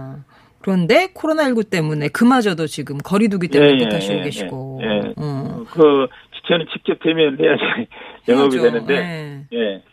그런데 0.62 1.08
코로나19 1.14 1.70
때문에 1.70 2.10
그마저도 2.10 2.68
지금 2.68 2.98
거리두기 2.98 3.48
때문에 3.48 3.72
예, 3.72 3.78
예, 3.80 3.84
못하시고 3.84 4.14
예, 4.14 4.22
계시고. 4.22 4.82
예, 4.84 4.88
예. 4.88 5.14
음. 5.18 5.66
그 5.72 6.08
저는 6.48 6.66
직접 6.74 7.00
대면 7.02 7.38
해야지 7.40 7.88
영업이 8.28 8.58
해야죠. 8.58 8.72
되는데 8.72 9.48
예. 9.54 9.58
예. 9.58 9.84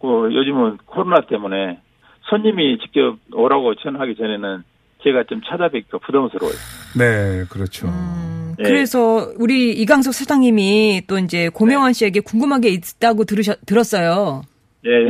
그 0.00 0.34
요즘은 0.34 0.78
코로나 0.86 1.22
때문에 1.26 1.78
손님이 2.22 2.78
직접 2.78 3.16
오라고 3.32 3.74
전화하기 3.76 4.16
전에는 4.16 4.62
제가 5.02 5.24
좀 5.24 5.40
찾아뵙기가 5.46 5.98
부담스러워요. 5.98 6.54
네, 6.98 7.44
그렇죠. 7.50 7.86
음, 7.86 8.54
예. 8.58 8.62
그래서 8.62 9.32
우리 9.38 9.72
이강석 9.72 10.14
사장님이 10.14 11.02
또 11.06 11.18
이제 11.18 11.48
고명환 11.48 11.88
네. 11.88 11.92
씨에게 11.92 12.20
궁금한 12.20 12.60
게 12.60 12.68
있다고 12.68 13.24
들으셨, 13.24 13.58
들었어요. 13.66 14.42
예. 14.86 14.90
예. 14.90 15.08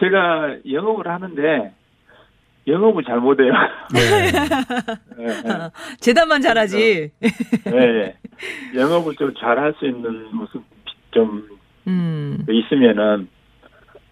제가 0.00 0.56
영업을 0.70 1.08
하는데 1.08 1.72
영업을 2.66 3.04
잘 3.04 3.18
못해요. 3.20 3.52
네. 3.92 4.00
예, 5.20 5.26
예. 5.28 5.70
재단만 6.00 6.40
잘하지. 6.42 7.10
예, 7.22 7.30
예. 7.72 8.16
영업을 8.74 9.14
좀 9.16 9.32
잘 9.38 9.58
할 9.58 9.72
수 9.78 9.86
있는 9.86 10.34
모습 10.34 10.62
좀 11.12 11.48
음, 11.86 12.44
있으면은 12.48 13.28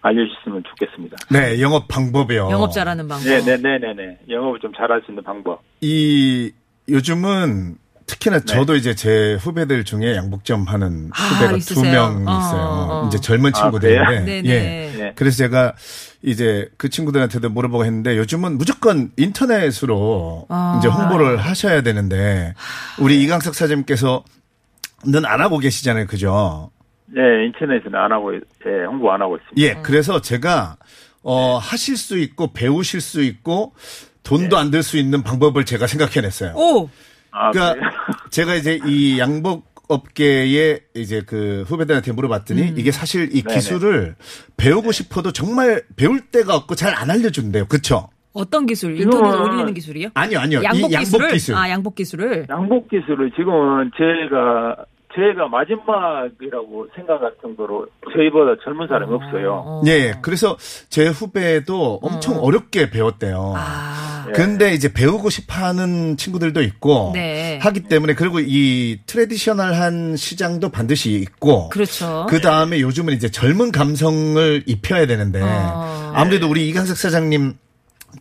알려주셨으면 0.01 0.63
좋겠습니다. 0.69 1.17
네, 1.31 1.59
영업 1.61 1.87
방법이요. 1.87 2.49
영업 2.51 2.71
잘하는 2.71 3.07
방법. 3.07 3.25
네, 3.27 3.39
네, 3.41 3.57
네, 3.57 3.77
네, 3.79 3.93
네. 3.93 4.19
영업을 4.29 4.59
좀 4.59 4.71
잘할 4.73 5.01
수 5.05 5.11
있는 5.11 5.23
방법. 5.23 5.61
이 5.81 6.51
요즘은 6.87 7.75
특히나 8.05 8.39
네. 8.39 8.45
저도 8.45 8.75
이제 8.75 8.93
제 8.93 9.33
후배들 9.33 9.83
중에 9.83 10.15
양복점 10.15 10.63
하는 10.67 11.09
아, 11.11 11.21
후배가? 11.23 11.57
두명 11.57 12.27
어, 12.27 12.37
있어요. 12.39 12.61
어. 12.61 13.07
이제 13.07 13.17
젊은 13.19 13.49
아, 13.55 13.59
친구들인데. 13.59 14.05
그래요? 14.05 14.25
네네. 14.25 14.49
예. 14.49 14.84
예. 15.09 15.13
그래서 15.15 15.37
제가 15.37 15.73
이제 16.21 16.69
그 16.77 16.89
친구들한테도 16.89 17.49
물어보고 17.49 17.85
했는데 17.85 18.17
요즘은 18.17 18.57
무조건 18.57 19.11
인터넷으로 19.17 20.45
아. 20.49 20.77
이제 20.79 20.87
홍보를 20.87 21.37
하셔야 21.37 21.81
되는데 21.81 22.53
우리 22.99 23.21
이강석 23.23 23.55
사장님께서는 23.55 24.23
안 25.25 25.41
하고 25.41 25.57
계시잖아요. 25.59 26.07
그죠? 26.07 26.71
네, 27.07 27.21
인터넷은 27.45 27.93
안 27.93 28.11
하고, 28.11 28.33
예, 28.35 28.85
홍보 28.87 29.11
안 29.11 29.21
하고 29.21 29.37
있습니다. 29.37 29.61
예. 29.61 29.81
그래서 29.83 30.21
제가 30.21 30.77
어 31.21 31.57
하실 31.57 31.97
수 31.97 32.17
있고 32.17 32.51
배우실 32.53 33.01
수 33.01 33.21
있고 33.21 33.73
돈도 34.23 34.57
안 34.57 34.71
들 34.71 34.81
수 34.83 34.97
있는 34.97 35.21
방법을 35.23 35.65
제가 35.65 35.85
생각해냈어요. 35.87 36.53
오! 36.55 36.89
아, 37.31 37.51
그러니까 37.51 37.73
그래요? 37.75 37.91
제가 38.31 38.55
이제 38.55 38.79
이 38.85 39.19
양복 39.19 39.74
업계에 39.87 40.79
이제 40.95 41.21
그 41.25 41.63
후배들한테 41.67 42.11
물어봤더니 42.11 42.61
음. 42.61 42.75
이게 42.77 42.91
사실 42.91 43.29
이 43.35 43.41
네네. 43.43 43.55
기술을 43.55 44.15
배우고 44.57 44.91
싶어도 44.91 45.31
정말 45.31 45.83
배울 45.95 46.21
데가 46.31 46.55
없고 46.55 46.75
잘 46.75 46.95
안 46.95 47.11
알려준대요. 47.11 47.65
그쵸? 47.67 48.09
어떤 48.33 48.65
기술? 48.65 48.99
인터넷에 48.99 49.37
올리는 49.37 49.73
기술이요? 49.73 50.09
아니요, 50.13 50.39
아니요. 50.39 50.61
양복 50.63 50.91
이 50.91 50.93
양복 50.93 50.99
기술을? 50.99 51.31
기술. 51.31 51.55
아, 51.55 51.69
양복 51.69 51.95
기술을? 51.95 52.45
양복 52.49 52.89
기술을 52.89 53.31
지금은 53.31 53.91
제가 53.97 54.75
저희가 55.15 55.47
마지막이라고 55.47 56.87
생각할 56.95 57.33
정도로 57.41 57.87
저희보다 58.13 58.61
젊은 58.63 58.87
사람이 58.87 59.13
없어요. 59.13 59.81
예, 59.87 60.13
그래서 60.21 60.57
제 60.89 61.07
후배도 61.07 61.99
엄청 62.01 62.37
어 62.43 62.51
렵게 62.51 62.89
배웠대요. 62.89 63.53
아. 63.55 64.27
근데 64.33 64.73
이제 64.73 64.91
배우고 64.91 65.29
싶어 65.29 65.53
하는 65.53 66.17
친구들도 66.17 66.61
있고 66.61 67.11
네. 67.13 67.59
하기 67.61 67.81
때문에 67.81 68.15
그리고 68.15 68.39
이 68.39 68.99
트레디셔널한 69.05 70.15
시장도 70.17 70.69
반드시 70.69 71.11
있고 71.11 71.69
그렇죠. 71.69 72.25
그 72.27 72.41
다음에 72.41 72.81
요즘은 72.81 73.13
이제 73.13 73.29
젊은 73.29 73.71
감성을 73.71 74.63
입혀야 74.65 75.05
되는데 75.05 75.41
어. 75.43 76.11
아무래도 76.15 76.49
우리 76.49 76.67
이강석 76.69 76.97
사장님 76.97 77.53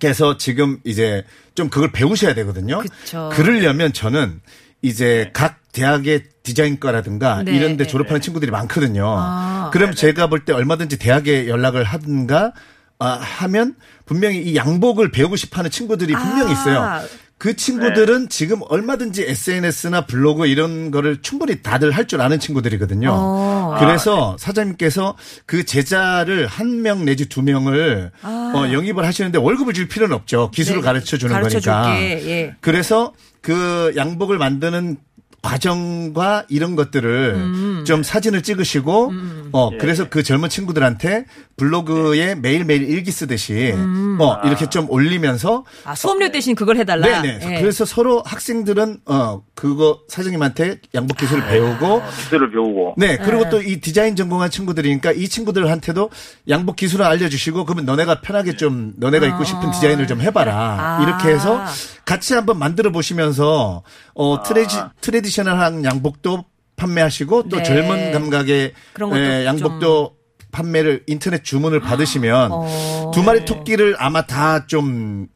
께서 0.01 0.37
지금 0.37 0.79
이제 0.85 1.25
좀 1.55 1.69
그걸 1.69 1.91
배우셔야 1.93 2.35
되거든요. 2.35 2.79
그쵸. 2.79 3.31
그러려면 3.33 3.93
저는 3.93 4.41
이제 4.83 5.31
각 5.33 5.64
대학의 5.75 6.23
디자인과라든가 6.43 7.43
네. 7.43 7.55
이런 7.57 7.77
데 7.77 7.87
졸업하는 7.87 8.21
친구들이 8.23 8.51
많거든요. 8.51 9.05
아. 9.19 9.71
그럼 9.73 9.93
제가 9.95 10.29
볼 10.29 10.45
때 10.47 10.53
얼마든지 10.53 10.99
대학에 10.99 11.49
연락을 11.49 11.85
하든가 11.85 12.53
아, 12.99 13.07
하면 13.21 13.75
분명히 14.07 14.39
이 14.43 14.57
양복을 14.57 15.11
배우고 15.11 15.37
싶어 15.37 15.59
하는 15.59 15.71
친구들이 15.71 16.13
분명히 16.15 16.51
아. 16.51 16.53
있어요. 16.53 17.01
그 17.37 17.57
친구들은 17.57 18.29
지금 18.29 18.61
얼마든지 18.69 19.25
SNS나 19.25 20.07
블로그 20.07 20.47
이런 20.47 20.91
거를 20.93 21.21
충분히 21.21 21.61
다들 21.63 21.91
할 21.91 22.07
줄 22.07 22.21
아는 22.23 22.39
친구들이거든요. 22.39 23.11
어. 23.13 23.77
그래서 23.81 24.37
사장님께서 24.39 25.17
그 25.45 25.65
제자를 25.65 26.47
한 26.47 26.81
명 26.83 27.05
내지 27.05 27.29
두 27.29 27.43
명을 27.43 28.13
어, 28.23 28.65
영입을 28.73 29.05
하시는데 29.05 29.39
월급을 29.39 29.75
줄 29.75 29.89
필요는 29.89 30.15
없죠. 30.15 30.51
기술을 30.53 30.81
네. 30.81 30.85
가르쳐 30.87 31.17
주는 31.19 31.35
가르쳐 31.35 31.59
거니까. 31.61 32.01
예. 32.01 32.55
그래서 32.61 33.13
그 33.43 33.93
양복을 33.97 34.39
만드는 34.39 34.97
과정과 35.45 36.47
이런 36.49 36.75
것들을 36.75 37.35
음. 37.37 37.85
좀 37.87 38.03
사진을 38.03 38.43
찍으시고 38.43 39.13
어 39.53 39.71
그래서 39.79 40.09
그 40.09 40.23
젊은 40.23 40.49
친구들한테 40.49 41.27
블로그에 41.57 42.35
매일매일 42.35 42.89
일기 42.89 43.11
쓰듯이 43.11 43.75
어 44.19 44.41
이렇게 44.45 44.69
좀 44.69 44.91
올리면서 44.91 45.65
아, 45.85 45.95
수업료 45.95 46.31
대신 46.31 46.55
그걸 46.55 46.77
해달라. 46.77 47.23
네네 47.23 47.57
예. 47.57 47.61
그래서 47.61 47.85
서로 47.85 48.23
학생들은 48.25 49.01
어 49.07 49.43
그거 49.55 50.01
사장님한테 50.09 50.81
양복 50.95 51.17
기술을 51.19 51.47
배우고 51.47 52.03
기술을 52.03 52.51
배우고. 52.51 52.95
네, 52.97 53.17
그리고 53.19 53.49
또이 53.51 53.81
디자인 53.81 54.17
전공한 54.17 54.51
친구들이니까 54.51 55.13
이 55.13 55.29
친구들한테도 55.29 56.11
양복 56.49 56.77
기술을 56.77 57.05
알려주시고 57.05 57.65
그러면 57.65 57.85
너네가 57.85 58.21
편하게 58.21 58.57
좀 58.57 58.93
너네가 58.97 59.27
입고 59.27 59.45
싶은 59.45 59.71
디자인을 59.71 60.07
좀 60.07 60.21
해봐라 60.21 60.55
아. 60.55 61.03
이렇게 61.03 61.29
해서 61.29 61.65
같이 62.05 62.35
한번 62.35 62.59
만들어 62.59 62.91
보시면서 62.91 63.83
어 64.15 64.43
tradi 64.43 64.77
traditional한 65.01 65.85
양복도 65.85 66.45
판매하시고 66.77 67.49
또 67.49 67.59
네. 67.59 67.63
젊은 67.63 68.13
감각의 68.13 68.73
그런 68.93 69.11
것도 69.11 69.21
에, 69.21 69.47
양복도 69.47 70.17
판매를 70.55 71.03
인터넷 71.07 71.45
주문을 71.45 71.81
받으시면 71.81 72.51
어. 72.53 73.11
두 73.13 73.23
마리 73.23 73.45
토끼를 73.45 73.97
아마 73.99 74.23
다좀 74.23 75.29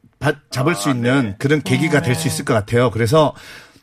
잡을 0.49 0.75
수 0.75 0.89
있는 0.89 1.35
그런 1.37 1.61
계기가 1.61 2.01
될수 2.01 2.27
있을 2.27 2.45
것 2.45 2.53
같아요. 2.53 2.89
그래서 2.89 3.33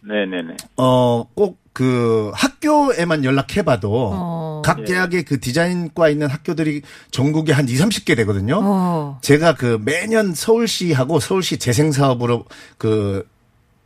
네네네. 0.03 0.57
어, 0.77 1.25
꼭 1.35 1.66
그 1.77 2.31
학교에만 2.35 3.22
연락해봐도 3.22 4.11
어. 4.14 4.62
각 4.64 4.87
대학의 4.87 5.25
그 5.25 5.40
디자인과 5.40 6.09
있는 6.09 6.27
학교들이 6.27 6.81
전국에 7.11 7.53
한 7.53 7.68
2, 7.68 7.75
30개 7.75 8.16
되거든요. 8.16 8.61
어. 8.62 9.18
제가 9.20 9.57
그 9.57 9.79
매년 9.85 10.33
서울시하고 10.33 11.20
서울시 11.20 11.59
재생사업으로 11.59 12.46
그 12.79 13.29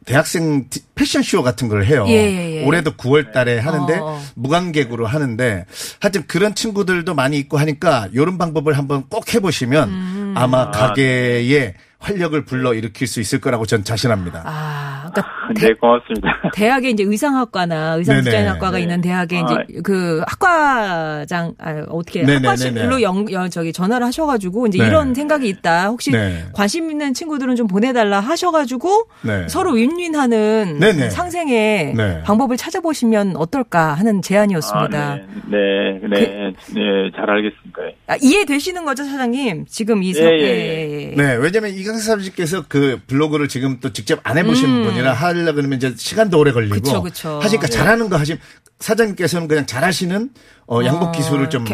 대학생 0.06 0.68
디- 0.70 0.80
패션쇼 0.94 1.42
같은 1.42 1.68
걸 1.68 1.84
해요. 1.84 2.04
예, 2.08 2.12
예, 2.14 2.56
예. 2.60 2.64
올해도 2.64 2.92
9월 2.92 3.32
달에 3.32 3.58
하는데 3.58 3.98
어. 3.98 4.20
무관객으로 4.34 5.06
하는데 5.06 5.66
하여튼 6.00 6.24
그런 6.26 6.54
친구들도 6.54 7.14
많이 7.14 7.38
있고 7.38 7.58
하니까 7.58 8.08
이런 8.12 8.38
방법을 8.38 8.76
한번 8.78 9.04
꼭 9.08 9.32
해보시면 9.34 9.88
음. 9.88 10.34
아마 10.36 10.70
가게에 10.70 11.74
활력을 12.00 12.44
불러 12.46 12.72
일으킬 12.74 13.06
수 13.06 13.20
있을 13.20 13.40
거라고 13.40 13.66
전 13.66 13.84
자신합니다. 13.84 14.42
아, 14.46 15.10
그러니까 15.12 15.40
네, 15.54 15.72
고맙습니다. 15.74 16.28
대학에 16.54 16.90
이제 16.90 17.04
의상학과나 17.04 17.94
의상 17.96 18.16
네네. 18.16 18.24
디자인학과가 18.24 18.78
네. 18.78 18.82
있는 18.82 19.00
대학에 19.02 19.40
이제 19.40 19.54
아. 19.54 19.64
그 19.84 20.22
학과장 20.26 21.54
아, 21.58 21.84
어떻게 21.88 22.20
네네네네. 22.20 22.48
학과실로 22.48 23.02
영, 23.02 23.30
영 23.30 23.50
저기 23.50 23.72
전화를 23.72 24.06
하셔가지고 24.06 24.68
이제 24.68 24.78
네. 24.78 24.86
이런 24.86 25.14
생각이 25.14 25.46
있다. 25.48 25.88
혹시 25.88 26.10
네. 26.10 26.44
관심 26.54 26.90
있는 26.90 27.12
친구들은 27.12 27.56
좀 27.56 27.66
보내달라 27.66 28.20
하셔가지고 28.20 29.08
네. 29.22 29.46
서로 29.48 29.72
윈윈하는 29.72 30.78
네네. 30.80 31.10
상생의 31.10 31.94
네. 31.94 32.22
방법을 32.22 32.56
찾아보시면 32.56 33.36
어떨까 33.36 33.92
하는 33.92 34.18
아, 34.18 34.20
제안이었습니다. 34.22 35.16
네, 35.16 35.22
네, 35.50 36.08
네, 36.08 36.54
네, 36.74 37.10
잘 37.14 37.28
알겠습니다. 37.28 37.80
아, 38.06 38.16
이해되시는 38.22 38.84
거죠, 38.84 39.04
사장님? 39.04 39.66
지금 39.68 40.02
이 40.02 40.14
사, 40.14 40.22
예, 40.22 40.26
예, 40.26 40.42
예, 40.42 41.10
예. 41.10 41.14
네, 41.16 41.34
왜냐면 41.36 41.70
이강 41.70 41.89
사 41.98 42.11
사장님께서 42.12 42.64
그 42.68 43.00
블로그를 43.07 43.48
지금 43.48 43.79
또 43.81 43.92
직접 43.92 44.20
안 44.24 44.38
해보신 44.38 44.85
분이라 44.85 45.12
하려 45.12 45.53
그러면 45.53 45.76
이제 45.76 45.94
시간도 45.96 46.38
오래 46.38 46.53
걸리고 46.53 46.74
음. 46.74 46.81
그쵸, 46.81 47.03
그쵸. 47.03 47.40
하시니까 47.42 47.66
잘하는 47.68 48.09
거 48.09 48.16
하시면 48.16 48.40
사장님께서는 48.79 49.48
그냥 49.48 49.66
잘하시는 49.66 50.31
어, 50.66 50.85
양복 50.85 51.12
기술을 51.12 51.50
좀. 51.50 51.64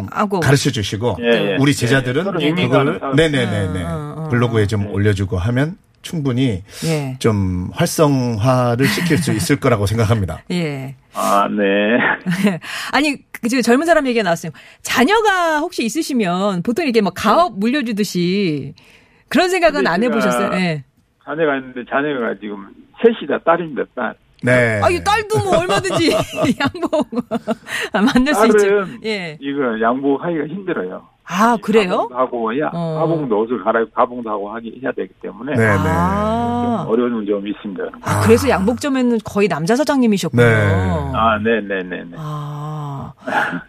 가르쳐 0.41 0.71
주시고 0.71 1.19
예, 1.21 1.53
예. 1.53 1.57
우리 1.59 1.75
제자들은 1.75 2.21
예, 2.21 2.25
서로 2.25 2.39
그걸 2.39 2.55
밍밍하는 2.55 2.99
사람. 2.99 3.17
네네네네 3.17 3.85
어, 3.85 4.15
어, 4.17 4.29
블로그에 4.29 4.67
좀 4.67 4.87
올려주고 4.89 5.39
하면 5.39 5.77
충분히 6.03 6.63
예. 6.85 7.17
좀 7.19 7.71
활성화를 7.73 8.87
시킬 8.87 9.19
수 9.19 9.33
있을 9.33 9.57
거라고 9.57 9.87
생각합니다. 9.87 10.43
예. 10.53 10.95
아, 11.15 11.49
네. 11.49 12.59
아니, 12.93 13.17
그 13.33 13.49
지금 13.49 13.63
젊은 13.63 13.87
사람 13.87 14.07
얘기가 14.07 14.23
나왔어요. 14.23 14.53
자녀가 14.83 15.59
혹시 15.59 15.85
있으시면 15.85 16.63
보통 16.63 16.85
이렇게 16.85 17.01
막 17.01 17.15
가업 17.17 17.59
물려주듯이 17.59 18.75
그런 19.29 19.49
생각은 19.49 19.87
안 19.87 20.03
해보셨어요? 20.03 20.51
예. 20.55 20.85
자녀가 21.25 21.57
있는데 21.57 21.85
자녀가 21.89 22.35
지금 22.41 22.69
셋이 23.03 23.27
다 23.29 23.39
딸입니다, 23.45 23.85
딸. 23.95 24.15
네. 24.43 24.81
아, 24.83 24.91
이 24.91 25.03
딸도 25.03 25.39
뭐 25.45 25.59
얼마든지 25.59 26.13
양복 26.61 27.09
만들 27.93 28.35
수 28.35 28.47
있죠. 28.47 28.87
예. 29.05 29.39
이거 29.41 29.81
양복하기가 29.81 30.47
힘들어요. 30.47 31.09
아, 31.29 31.57
그래요? 31.61 32.09
가봉도 32.09 32.15
하고, 32.17 32.61
야, 32.61 32.71
어. 32.73 32.99
가봉도 33.01 33.41
옷을 33.41 33.63
갈아입고 33.65 33.93
가봉도 33.93 34.31
하고 34.31 34.55
하기 34.55 34.81
해야 34.83 34.93
되기 34.93 35.13
때문에 35.21 35.55
네네. 35.57 35.75
아, 35.75 36.87
어려운 36.89 37.27
점이 37.27 37.51
있습니다. 37.51 37.83
아, 38.03 38.21
그래서 38.21 38.49
양복점에는 38.49 39.19
거의 39.25 39.49
남자 39.49 39.75
사장님이셨군요. 39.75 40.43
네. 40.43 41.11
아, 41.15 41.39
네, 41.43 41.61
네, 41.61 41.83
네, 41.83 42.05
네. 42.05 42.17
아. 42.17 43.13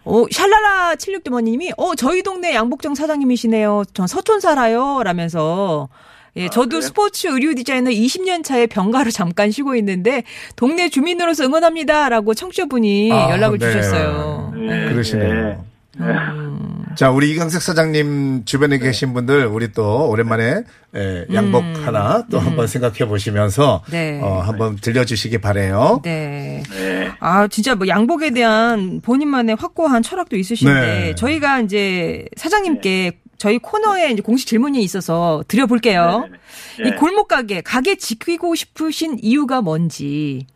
어, 0.04 0.24
샬랄라 0.30 0.94
76대모님이, 0.94 1.72
어, 1.76 1.94
저희 1.96 2.22
동네 2.22 2.54
양복점 2.54 2.94
사장님이시네요. 2.94 3.82
전 3.92 4.06
서촌 4.06 4.40
살아요. 4.40 5.02
라면서. 5.02 5.88
예, 6.36 6.48
저도 6.48 6.68
그래요? 6.68 6.80
스포츠 6.82 7.26
의류 7.26 7.56
디자이너 7.56 7.90
20년 7.90 8.44
차에 8.44 8.66
병가로 8.66 9.10
잠깐 9.10 9.50
쉬고 9.50 9.74
있는데, 9.76 10.22
동네 10.54 10.88
주민으로서 10.88 11.44
응원합니다. 11.44 12.08
라고 12.08 12.34
청취자분이 12.34 13.10
아, 13.12 13.30
연락을 13.32 13.58
네. 13.58 13.66
주셨어요. 13.72 14.52
네. 14.54 14.86
예. 14.86 14.92
그러시네요. 14.92 15.67
네. 15.98 16.06
음. 16.06 16.84
자, 16.94 17.10
우리 17.10 17.30
이강석 17.30 17.60
사장님 17.62 18.44
주변에 18.44 18.78
계신 18.78 19.12
분들, 19.14 19.46
우리 19.46 19.72
또 19.72 20.08
오랜만에 20.08 20.62
에, 20.94 21.26
양복 21.32 21.62
하나 21.84 22.24
또 22.30 22.38
한번 22.38 22.66
생각해 22.66 23.06
보시면서 23.06 23.82
음. 23.86 23.90
네. 23.90 24.20
어, 24.22 24.40
한번 24.40 24.76
들려주시기 24.76 25.38
바래요. 25.38 26.00
네. 26.02 26.62
네. 26.70 27.10
아, 27.20 27.46
진짜 27.48 27.74
뭐 27.74 27.86
양복에 27.86 28.30
대한 28.30 29.00
본인만의 29.00 29.56
확고한 29.56 30.02
철학도 30.02 30.36
있으신데 30.36 30.72
네. 30.74 31.14
저희가 31.14 31.60
이제 31.60 32.26
사장님께 32.36 33.20
저희 33.38 33.58
코너에 33.58 34.10
이제 34.10 34.20
공식 34.22 34.48
질문이 34.48 34.82
있어서 34.82 35.44
드려볼게요. 35.46 36.28
네, 36.30 36.38
네, 36.78 36.82
네. 36.84 36.88
이 36.88 36.98
골목 36.98 37.28
가게 37.28 37.60
가게 37.60 37.96
지키고 37.96 38.54
싶으신 38.54 39.18
이유가 39.22 39.62
뭔지. 39.62 40.46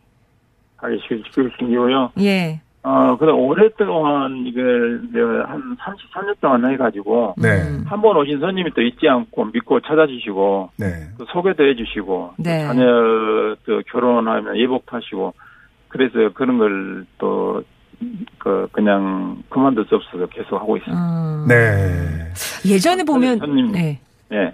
하기 0.77 0.97
시키신 1.07 1.69
이유요. 1.69 2.11
예. 2.19 2.59
어, 2.85 3.15
그래, 3.17 3.31
오랫동안, 3.31 4.43
이걸, 4.45 5.01
내가 5.13 5.49
한 5.49 5.77
33년 5.77 6.35
동안 6.41 6.69
해가지고, 6.69 7.35
네. 7.37 7.61
음. 7.61 7.85
한번 7.87 8.17
오신 8.17 8.41
손님이 8.41 8.71
또 8.75 8.81
잊지 8.81 9.07
않고 9.07 9.45
믿고 9.45 9.79
찾아주시고, 9.79 10.71
네. 10.77 10.87
또 11.17 11.25
소개도 11.31 11.63
해주시고, 11.63 12.33
또 12.35 12.43
네. 12.43 12.65
자녀 12.65 13.55
또 13.65 13.81
결혼하면 13.89 14.57
예복 14.57 14.91
하시고, 14.91 15.33
그래서 15.87 16.29
그런 16.33 16.57
걸 16.57 17.05
또, 17.19 17.63
그, 18.37 18.67
그냥 18.73 19.41
그만둘 19.47 19.85
수 19.85 19.95
없어서 19.95 20.25
계속 20.27 20.57
하고 20.57 20.75
있습니다. 20.75 21.01
음. 21.01 21.47
네. 21.47 22.33
예전에 22.69 23.03
보면 23.05 23.39
손님. 23.39 23.71
네. 23.71 24.01
예. 24.33 24.53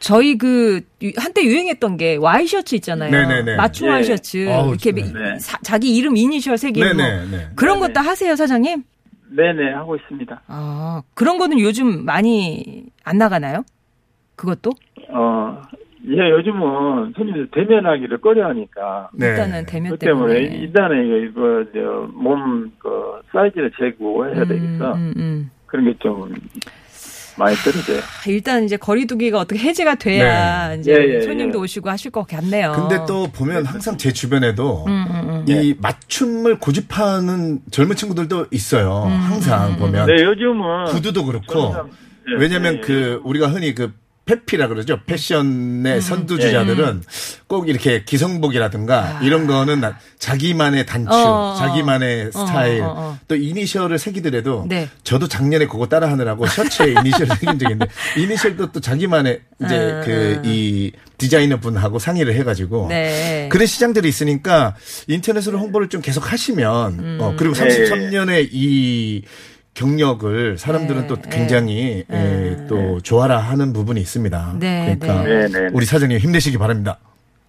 저희 0.00 0.36
그 0.38 0.80
유- 1.02 1.12
한때 1.16 1.44
유행했던 1.44 1.96
게 1.98 2.16
와이셔츠 2.16 2.74
있잖아요. 2.76 3.10
네네네. 3.10 3.56
맞춤 3.56 3.86
예. 3.88 3.92
와이셔츠 3.92 4.48
어우, 4.48 4.70
이렇게 4.70 4.92
네. 4.92 5.02
네. 5.02 5.38
사- 5.38 5.58
자기 5.62 5.94
이름 5.94 6.16
이니셜 6.16 6.56
네네. 6.96 7.26
네. 7.30 7.48
그런 7.54 7.78
네네. 7.80 7.92
것도 7.92 8.00
하세요, 8.00 8.34
사장님? 8.34 8.82
네네, 9.32 9.72
하고 9.74 9.94
있습니다. 9.96 10.42
아, 10.48 11.02
그런 11.14 11.38
거는 11.38 11.60
요즘 11.60 12.04
많이 12.04 12.86
안 13.04 13.18
나가나요? 13.18 13.62
그것도? 14.36 14.72
어, 15.10 15.62
예, 16.08 16.30
요즘은 16.30 17.12
손님들 17.14 17.48
대면하기를 17.52 18.18
꺼려하니까. 18.22 19.10
네. 19.12 19.26
일단은 19.28 19.66
대면 19.66 19.92
그 19.92 19.98
때문에 19.98 20.34
때문에. 20.34 20.56
일단은 20.56 21.06
이거, 21.06 21.16
이거, 21.40 21.64
저, 21.74 22.08
몸, 22.14 22.72
그, 22.78 22.88
사이즈를 23.30 23.70
재고 23.78 24.24
해야 24.26 24.44
되겠어. 24.46 24.94
음, 24.94 25.12
음. 25.16 25.50
그런 25.66 25.84
게 25.84 25.94
좀 26.00 26.34
많이 27.40 27.56
떨어져요. 27.56 28.00
일단 28.28 28.64
이제 28.64 28.76
거리두기가 28.76 29.38
어떻게 29.38 29.58
해제가 29.58 29.96
돼야 29.96 30.74
이제 30.74 30.92
예, 30.92 31.16
예, 31.16 31.20
손님도 31.22 31.58
예. 31.58 31.62
오시고 31.62 31.88
하실 31.88 32.10
것 32.10 32.26
같네요. 32.26 32.72
근데 32.76 33.04
또 33.08 33.26
보면 33.32 33.64
항상 33.64 33.96
제 33.96 34.12
주변에도 34.12 34.84
음, 34.86 35.06
음, 35.10 35.28
음. 35.30 35.44
이 35.48 35.74
맞춤을 35.80 36.58
고집하는 36.58 37.60
젊은 37.70 37.96
친구들도 37.96 38.46
있어요. 38.50 39.04
음, 39.06 39.10
항상 39.10 39.76
보면 39.78 40.06
네, 40.06 40.22
요즘은. 40.22 40.84
구두도 40.92 41.24
그렇고 41.24 41.74
예, 42.28 42.34
왜냐면 42.38 42.76
예, 42.76 42.80
그 42.80 43.20
우리가 43.24 43.48
흔히 43.48 43.74
그 43.74 43.92
페피라 44.30 44.68
그러죠. 44.68 45.00
패션의 45.06 45.94
음, 45.96 46.00
선두주자들은 46.00 47.02
꼭 47.48 47.68
이렇게 47.68 48.04
기성복이라든가 48.04 49.20
이런 49.24 49.48
거는 49.48 49.80
나- 49.80 49.98
자기만의 50.20 50.86
단추, 50.86 51.10
어, 51.12 51.52
어, 51.52 51.54
자기만의 51.58 52.26
어, 52.32 52.46
스타일, 52.46 52.82
어, 52.82 52.94
어. 52.96 53.18
또 53.26 53.34
이니셜을 53.34 53.98
새기더라도 53.98 54.66
네. 54.68 54.88
저도 55.02 55.26
작년에 55.26 55.66
그거 55.66 55.86
따라 55.88 56.08
하느라고 56.12 56.46
셔츠에 56.46 56.92
이니셜 57.00 57.26
새긴 57.26 57.58
적이 57.58 57.72
있는데 57.72 57.86
이니셜도 58.18 58.70
또 58.72 58.80
자기만의 58.80 59.40
이제 59.64 59.76
음, 59.76 60.40
그이 60.44 60.92
디자이너 61.18 61.56
분하고 61.58 61.98
상의를 61.98 62.34
해가지고 62.34 62.86
네. 62.88 63.48
그런 63.50 63.66
시장들이 63.66 64.08
있으니까 64.08 64.76
인터넷으로 65.08 65.58
홍보를 65.58 65.88
좀 65.88 66.00
계속 66.00 66.30
하시면 66.32 66.98
음. 67.00 67.18
어 67.20 67.34
그리고 67.36 67.54
네. 67.54 67.66
33년의 67.84 68.48
이 68.52 69.22
경력을 69.74 70.58
사람들은 70.58 71.02
네, 71.02 71.06
또 71.06 71.16
굉장히 71.16 72.04
네. 72.08 72.56
예, 72.60 72.66
또 72.66 73.00
좋아라 73.00 73.38
하는 73.38 73.72
부분이 73.72 74.00
있습니다. 74.00 74.56
네, 74.58 74.96
그러니까 74.98 75.22
네, 75.24 75.48
네. 75.48 75.68
우리 75.72 75.86
사장님 75.86 76.18
힘내시기 76.18 76.58
바랍니다. 76.58 76.98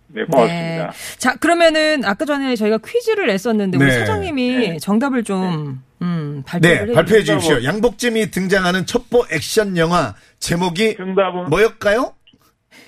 네, 0.07 0.23
고맙습니다. 0.25 0.91
네. 0.91 1.17
자, 1.17 1.36
그러면은 1.36 2.03
아까 2.05 2.25
전에 2.25 2.55
저희가 2.55 2.79
퀴즈를 2.86 3.27
냈었는데 3.27 3.77
우리 3.77 3.86
네. 3.86 3.99
사장님이 3.99 4.79
정답을 4.79 5.23
좀 5.23 5.81
음, 6.01 6.43
발표를 6.45 6.86
네, 6.86 6.91
해 6.91 6.95
발표해 6.95 7.21
주세요. 7.21 7.39
주십시오. 7.39 7.63
양복잼이 7.63 8.31
등장하는 8.31 8.86
첩보 8.86 9.25
액션 9.31 9.77
영화 9.77 10.15
제목이 10.39 10.95
정답은 10.97 11.49
뭐였까요? 11.49 12.13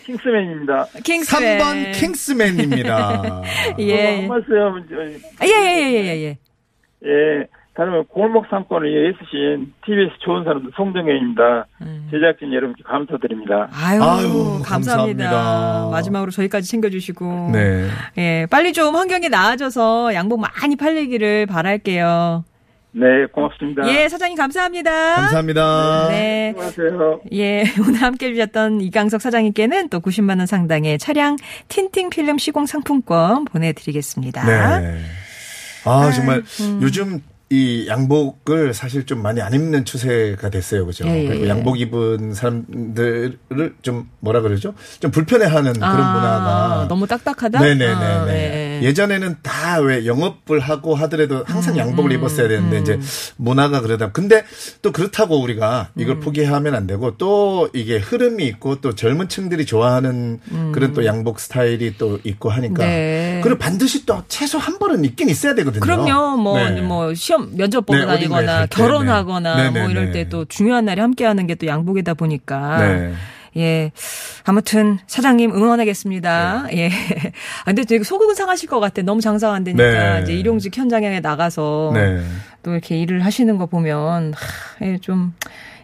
킹스맨입니다. 0.05 0.87
킹스맨. 1.03 1.59
3번 1.59 1.93
킹스맨입니다. 1.93 3.41
예. 3.79 4.17
한 4.17 4.27
말씀, 4.27 4.49
저, 4.89 5.45
예, 5.45 5.47
예, 5.47 5.93
예, 5.93 6.17
예, 6.25 6.37
예. 7.05 7.47
예, 7.73 7.75
다른 7.75 8.03
골목 8.05 8.45
상권을 8.49 8.87
애쓰신 8.87 9.73
TBS 9.85 10.19
좋은 10.19 10.43
사람들 10.43 10.71
송정현입니다. 10.75 11.65
제작진 12.11 12.53
여러분께 12.53 12.83
감사드립니다. 12.83 13.69
아유, 13.73 14.01
아유, 14.01 14.61
감사합니다. 14.63 15.29
감사합니다. 15.29 15.89
마지막으로 15.91 16.31
저희까지 16.31 16.69
챙겨주시고. 16.69 17.51
네. 17.53 17.87
예, 18.17 18.47
빨리 18.49 18.73
좀 18.73 18.95
환경이 18.95 19.29
나아져서 19.29 20.13
양복 20.13 20.39
많이 20.39 20.75
팔리기를 20.75 21.47
바랄게요. 21.47 22.45
네, 22.95 23.25
고맙습니다. 23.31 23.87
예, 23.87 24.07
사장님 24.07 24.37
감사합니다. 24.37 25.15
감사합니다. 25.15 26.09
네. 26.09 26.53
수고하세요. 26.55 27.21
예, 27.33 27.63
오늘 27.87 28.01
함께 28.01 28.27
해주셨던 28.27 28.81
이강석 28.81 29.19
사장님께는 29.19 29.89
또 29.89 29.99
90만 29.99 30.37
원 30.37 30.45
상당의 30.45 30.99
차량 30.99 31.37
틴팅 31.69 32.11
필름 32.11 32.37
시공 32.37 32.67
상품권 32.67 33.45
보내드리겠습니다. 33.45 34.45
네. 34.79 34.99
아, 35.85 36.11
정말 36.11 36.43
음. 36.61 36.79
요즘 36.83 37.19
이 37.49 37.85
양복을 37.87 38.73
사실 38.73 39.05
좀 39.05 39.21
많이 39.21 39.41
안 39.41 39.53
입는 39.53 39.85
추세가 39.85 40.49
됐어요. 40.49 40.85
그죠? 40.85 41.05
예, 41.07 41.23
예, 41.23 41.27
그리고 41.27 41.45
예. 41.45 41.49
양복 41.49 41.79
입은 41.79 42.33
사람들을 42.33 43.75
좀 43.81 44.09
뭐라 44.21 44.41
그러죠? 44.41 44.73
좀 44.99 45.11
불편해하는 45.11 45.73
그런 45.73 45.91
아, 45.91 46.13
문화가 46.13 46.85
너무 46.89 47.05
딱딱하다? 47.05 47.59
네네네네. 47.59 47.93
아, 47.93 48.25
네. 48.25 48.79
예전에는 48.83 49.37
다 49.43 49.73
왜 49.83 50.05
영업을 50.05 50.59
하고 50.59 50.95
하더라도 50.95 51.43
항상 51.45 51.75
음, 51.75 51.79
양복을 51.79 52.11
입었어야 52.13 52.47
되는데 52.47 52.79
이제 52.79 52.99
문화가 53.37 53.81
그러다. 53.81 54.11
근데 54.11 54.43
또 54.81 54.91
그렇다고 54.91 55.41
우리가 55.41 55.89
음. 55.93 56.01
이걸 56.01 56.19
포기하면 56.19 56.75
안 56.75 56.87
되고 56.87 57.17
또 57.17 57.69
이게 57.73 57.97
흐름이 57.97 58.45
있고 58.45 58.81
또 58.81 58.95
젊은 58.95 59.29
층들이 59.29 59.65
좋아하는 59.65 60.39
그런 60.73 60.93
또 60.93 61.05
양복 61.05 61.39
스타일이 61.39 61.97
또 61.97 62.19
있고 62.23 62.49
하니까. 62.49 62.83
음. 62.83 62.87
네. 62.87 63.41
그리고 63.43 63.57
반드시 63.59 64.05
또 64.05 64.23
최소 64.27 64.57
한 64.57 64.79
번은 64.79 65.05
있긴 65.05 65.29
있어야 65.29 65.55
되거든요. 65.55 65.81
그럼요. 65.81 66.37
뭐, 66.37 66.57
네. 66.57 66.81
뭐, 66.81 67.13
시험, 67.33 67.55
면접 67.55 67.85
보러 67.85 67.99
네, 68.01 68.05
다니거나, 68.05 68.67
결혼하거나, 68.67 69.55
네. 69.55 69.63
네, 69.63 69.69
뭐 69.71 69.87
네, 69.87 69.91
이럴 69.91 70.05
네. 70.11 70.23
때또 70.23 70.45
중요한 70.45 70.85
날에 70.85 71.01
함께 71.01 71.25
하는 71.25 71.47
게 71.47 71.53
또 71.55 71.67
양복이다 71.67 72.15
보니까. 72.15 72.77
네. 72.79 73.13
예. 73.57 73.91
아무튼, 74.45 74.97
사장님 75.05 75.51
응원하겠습니다. 75.53 76.65
예. 76.73 76.87
아, 77.61 77.65
근데 77.65 77.83
되게 77.85 78.03
속은 78.03 78.33
상하실 78.33 78.67
것 78.67 78.79
같아. 78.79 79.03
너무 79.03 79.21
장사가 79.21 79.53
안 79.53 79.63
되니까. 79.63 80.15
네. 80.15 80.21
이제 80.23 80.33
일용직 80.33 80.75
현장에 80.75 81.19
나가서. 81.19 81.91
네. 81.93 82.21
또 82.63 82.71
이렇게 82.71 82.97
일을 82.97 83.23
하시는 83.23 83.55
거 83.59 83.67
보면, 83.67 84.33
하, 84.33 84.85
예, 84.85 84.97
좀, 84.97 85.33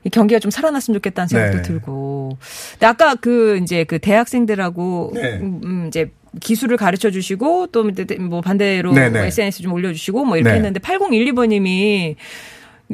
이 0.03 0.09
경기가 0.09 0.39
좀 0.39 0.49
살아났으면 0.49 0.95
좋겠다는 0.95 1.27
생각도 1.27 1.57
네. 1.57 1.61
들고. 1.61 2.37
근데 2.71 2.85
아까 2.87 3.13
그, 3.13 3.59
이제 3.61 3.83
그 3.83 3.99
대학생들하고, 3.99 5.11
네. 5.13 5.33
음, 5.37 5.61
음, 5.63 5.85
이제 5.87 6.09
기술을 6.39 6.77
가르쳐 6.77 7.09
주시고, 7.11 7.67
또 7.67 7.83
뭐 8.19 8.41
반대로 8.41 8.91
네, 8.93 9.09
네. 9.09 9.27
SNS 9.27 9.61
좀 9.63 9.73
올려 9.73 9.91
주시고, 9.93 10.25
뭐 10.25 10.37
이렇게 10.37 10.51
네. 10.51 10.55
했는데, 10.57 10.79
8012번 10.79 11.47
님이 11.47 12.15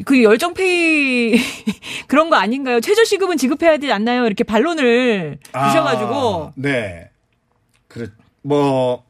그 0.06 0.22
열정페이 0.24 1.36
그런 2.08 2.30
거 2.30 2.36
아닌가요? 2.36 2.82
최저시급은 2.82 3.38
지급해야 3.38 3.78
되지 3.78 3.92
않나요? 3.94 4.26
이렇게 4.26 4.44
반론을 4.44 5.38
주셔가지고. 5.46 6.44
아, 6.44 6.52
네. 6.56 7.10
그래, 7.88 8.08
뭐, 8.42 9.04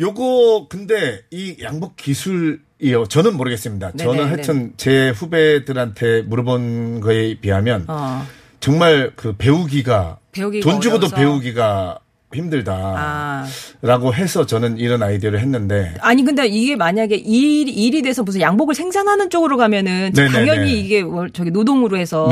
요거, 0.00 0.66
근데 0.68 1.20
이 1.30 1.56
양복 1.62 1.96
기술이요. 1.96 3.06
저는 3.08 3.36
모르겠습니다. 3.36 3.92
네네, 3.92 4.04
저는 4.04 4.24
네. 4.24 4.30
하여튼 4.30 4.72
제 4.76 5.10
후배들한테 5.10 6.22
물어본 6.22 7.00
거에 7.00 7.36
비하면 7.40 7.84
어, 7.88 8.26
정말 8.60 9.12
그 9.16 9.34
배우기가, 9.36 10.18
배우기가 10.32 10.68
돈 10.70 10.80
주고도 10.80 11.06
어려워서. 11.06 11.16
배우기가 11.16 11.98
힘들다. 12.34 12.72
아. 12.74 13.46
라고 13.82 14.12
해서 14.12 14.44
저는 14.46 14.78
이런 14.78 15.02
아이디어를 15.02 15.38
했는데. 15.40 15.94
아니 16.00 16.24
근데 16.24 16.46
이게 16.46 16.74
만약에 16.76 17.14
일, 17.14 17.68
일이 17.68 18.02
돼서 18.02 18.22
무슨 18.24 18.40
양복을 18.40 18.74
생산하는 18.74 19.30
쪽으로 19.30 19.56
가면은 19.56 20.12
네네네. 20.14 20.32
당연히 20.34 20.80
이게 20.80 21.00
월- 21.02 21.30
저기 21.30 21.50
노동으로 21.50 21.96
해서. 21.96 22.28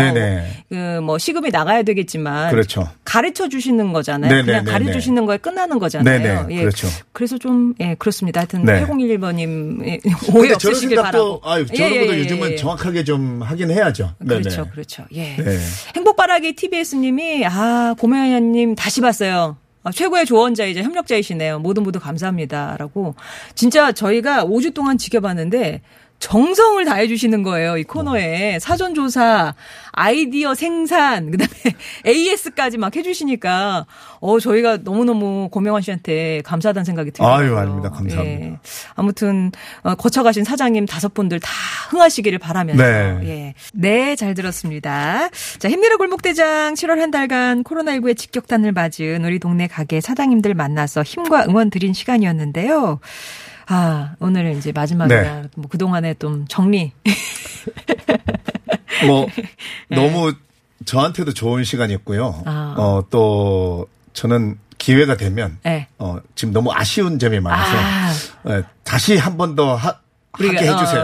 그 0.69 1.01
뭐 1.05 1.19
시급이 1.19 1.51
나가야 1.51 1.83
되겠지만 1.83 2.51
그렇죠. 2.51 2.89
가르쳐 3.05 3.49
주시는 3.49 3.93
거잖아요. 3.93 4.31
네네네네. 4.31 4.59
그냥 4.61 4.73
가르쳐 4.73 4.93
주시는 4.93 5.27
거에 5.27 5.37
끝나는 5.39 5.79
거잖아요. 5.79 6.19
네네. 6.19 6.55
예. 6.57 6.61
그렇죠. 6.61 6.89
그래서 7.13 7.39
좀 7.39 7.75
예, 7.81 7.95
그렇습니다. 7.99 8.41
하여튼 8.41 8.65
네. 8.65 8.85
8011번 8.85 9.35
님 9.37 9.79
오해 9.81 9.99
근데 10.01 10.59
저런 10.59 10.75
없으시길 10.75 10.97
바라고. 10.97 11.41
아유, 11.45 11.65
예, 11.73 11.77
저런 11.77 11.93
예, 11.95 12.01
것도 12.01 12.15
예, 12.15 12.21
요즘은 12.21 12.51
예. 12.53 12.57
정확하게 12.57 13.05
좀 13.05 13.43
하긴 13.43 13.71
해야죠. 13.71 14.13
네네. 14.19 14.41
그렇죠, 14.43 14.69
그렇죠. 14.71 15.05
예. 15.15 15.37
네. 15.37 15.59
행복바라기 15.97 16.55
TBS님이 16.57 17.47
아 17.47 17.95
고명현 17.99 18.53
님 18.53 18.75
다시 18.75 19.01
봤어요. 19.01 19.57
아, 19.85 19.93
최고의 19.93 20.27
조언자이자 20.27 20.83
협력자이시네요. 20.83 21.59
모두 21.61 21.81
모두 21.83 22.01
감사합니다라고 22.01 23.15
진짜 23.55 23.93
저희가 23.93 24.45
5주 24.47 24.75
동안 24.75 24.99
지켜봤는데 24.99 25.83
정성을 26.21 26.83
다해 26.87 27.07
주시는 27.07 27.43
거예요. 27.43 27.77
이 27.77 27.83
코너에 27.85 28.59
사전 28.59 28.95
조사, 28.95 29.55
아이디어 29.93 30.55
생산, 30.55 31.31
그다음에 31.31 31.77
AS까지 32.07 32.79
막 32.79 32.97
해 32.97 33.03
주시니까 33.03 33.85
어 34.21 34.39
저희가 34.41 34.79
너무 34.85 35.05
너무 35.05 35.49
고명환 35.51 35.83
씨한테 35.83 36.41
감사하다는 36.47 36.85
생각이 36.85 37.11
들어요. 37.11 37.29
아유, 37.31 37.57
아닙니다. 37.59 37.91
감사합니다. 37.91 38.61
아무튼 38.95 39.51
어, 39.83 39.95
거쳐 39.97 40.23
가신 40.23 40.45
사장님 40.45 40.87
다섯 40.87 41.13
분들 41.13 41.41
다 41.41 41.51
흥하시기를 41.91 42.39
바라면서 42.39 42.83
네. 42.83 43.19
예. 43.25 43.55
네, 43.73 44.17
잘 44.17 44.35
들었습니다. 44.35 45.29
자, 45.59 45.69
힘내라 45.71 45.97
골목대장 45.97 46.75
7월 46.75 46.99
한 46.99 47.11
달간 47.11 47.65
코로나19의 47.65 48.17
직격탄을 48.17 48.73
맞은 48.73 49.25
우리 49.25 49.39
동네 49.39 49.67
가게 49.67 50.01
사장님들 50.01 50.55
만나서 50.55 51.03
힘과 51.03 51.47
응원 51.49 51.71
드린 51.71 51.93
시간이었는데요. 51.93 53.01
아, 53.67 54.15
오늘은 54.21 54.59
이제 54.59 54.73
마지막이라 54.73 55.23
네. 55.23 55.43
뭐 55.57 55.69
그동안에 55.69 56.15
좀 56.19 56.47
정리. 56.49 56.93
뭐 59.07 59.27
네. 59.89 59.97
너무 59.97 60.35
저한테도 60.85 61.33
좋은 61.35 61.65
시간이었고요. 61.65 62.43
아. 62.47 62.75
어, 62.77 63.05
또 63.11 63.87
저는 64.13 64.59
기회가 64.79 65.17
되면 65.17 65.59
네. 65.63 65.89
어, 65.99 66.19
지금 66.35 66.53
너무 66.53 66.71
아쉬운 66.73 67.19
점이 67.19 67.41
많아서 67.41 67.77
아. 67.77 68.13
어, 68.45 68.63
다시 68.85 69.17
한 69.17 69.37
번 69.39 69.57
더 69.57 69.77
하게 70.39 70.59
해주세요. 70.59 71.03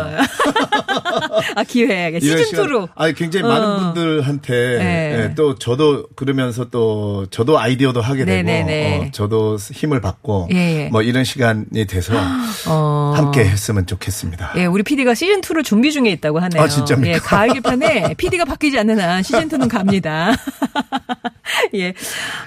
어. 1.05 1.10
아, 1.57 1.65
기회. 1.65 2.09
이런 2.09 2.21
시즌 2.21 2.45
시간- 2.45 2.67
2로. 2.67 2.89
아니 2.95 3.15
굉장히 3.15 3.45
어. 3.47 3.49
많은 3.49 3.77
분들한테 3.95 4.53
네. 4.79 5.25
예, 5.31 5.35
또 5.35 5.55
저도 5.57 6.07
그러면서 6.17 6.67
또 6.71 7.27
저도 7.31 7.59
아이디어도 7.59 8.01
하게 8.01 8.25
되고 8.25 8.37
네네네. 8.43 9.07
어, 9.09 9.11
저도 9.13 9.57
힘을 9.57 10.01
받고 10.01 10.49
예, 10.53 10.85
예. 10.85 10.89
뭐 10.89 11.03
이런 11.03 11.25
시간이 11.25 11.87
돼서 11.87 12.15
어. 12.69 13.13
함께 13.17 13.41
했으면 13.41 13.87
좋겠습니다. 13.87 14.53
예, 14.57 14.67
우리 14.67 14.83
PD가 14.83 15.15
시즌 15.15 15.41
2를 15.41 15.65
준비 15.65 15.93
중에 15.93 16.11
있다고 16.11 16.39
하네요. 16.41 16.63
아, 16.63 16.69
진짜입니까? 16.69 17.15
예, 17.15 17.19
가을 17.19 17.49
개편에 17.55 18.15
PD가 18.15 18.45
바뀌지 18.47 18.79
않는 18.79 18.99
한 19.01 19.23
시즌 19.23 19.49
2는 19.49 19.69
갑니다. 19.69 20.33
예. 21.75 21.89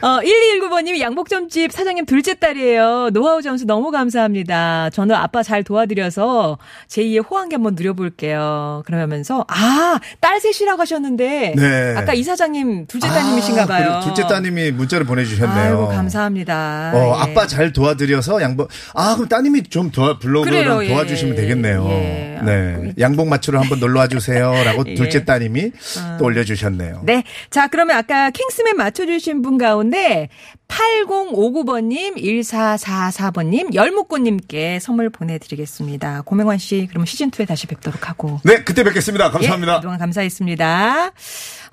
어, 0.02 0.20
1219번님이 0.22 1.00
양복점집 1.00 1.72
사장님 1.72 2.06
둘째 2.06 2.36
딸이에요. 2.36 3.10
노하우 3.12 3.42
점수 3.42 3.66
너무 3.66 3.92
감사합니다. 3.92 4.90
저는 4.92 5.16
아빠 5.16 5.44
잘 5.44 5.64
도와드려서 5.64 6.58
제2의 6.88 7.30
호황기 7.30 7.56
한번 7.56 7.76
누려볼게요. 7.76 8.63
그러면서, 8.86 9.46
아, 9.48 10.00
딸 10.20 10.40
셋이라고 10.40 10.82
하셨는데. 10.82 11.54
네. 11.56 11.96
아까 11.98 12.14
이 12.14 12.24
사장님 12.24 12.88
둘째 12.88 13.08
따님이신가 13.08 13.66
봐요. 13.66 13.94
아, 13.94 14.00
둘째 14.02 14.28
따님이 14.28 14.72
문자를 14.72 15.06
보내주셨네요. 15.06 15.64
아이고, 15.64 15.88
감사합니다. 15.90 16.92
어, 16.94 17.16
예. 17.18 17.22
아빠 17.22 17.48
잘 17.48 17.74
도와드려서 17.74 18.42
양복, 18.42 18.70
아, 18.94 19.16
그럼 19.16 19.28
따님이 19.30 19.64
좀 19.64 19.92
도와, 19.92 20.18
블로그를 20.20 20.64
그래요, 20.64 20.84
예. 20.84 20.90
도와주시면 20.90 21.36
되겠네요. 21.36 21.88
예. 21.90 22.33
네. 22.46 22.94
양복 23.00 23.28
맞추러 23.28 23.60
한번 23.60 23.80
놀러 23.80 24.02
와 24.02 24.08
주세요. 24.08 24.54
라고 24.66 24.84
예. 24.88 24.96
둘째 24.96 25.26
따님이 25.26 25.72
또 26.20 26.26
올려 26.26 26.44
주셨네요. 26.44 27.02
네. 27.04 27.24
자, 27.50 27.68
그러면 27.68 27.98
아까 27.98 28.30
킹스맨 28.30 28.78
맞춰 28.78 29.06
주신 29.06 29.42
분 29.42 29.58
가운데 29.58 30.30
8059번 30.68 31.86
님, 31.86 32.16
1444번 32.16 33.48
님, 33.48 33.74
열목꽃님께 33.74 34.80
선물 34.80 35.10
보내 35.10 35.38
드리겠습니다. 35.38 36.24
고명환 36.24 36.58
씨, 36.58 36.88
그럼 36.90 37.06
시즌 37.06 37.30
2에 37.30 37.48
다시 37.48 37.68
뵙도록 37.68 38.10
하고. 38.10 38.40
네, 38.44 38.64
그때 38.64 38.84
뵙겠습니다. 38.84 39.30
감사합니다. 39.30 39.74
예, 39.74 39.78
그동안 39.78 40.00
감사했습니다. 40.00 41.12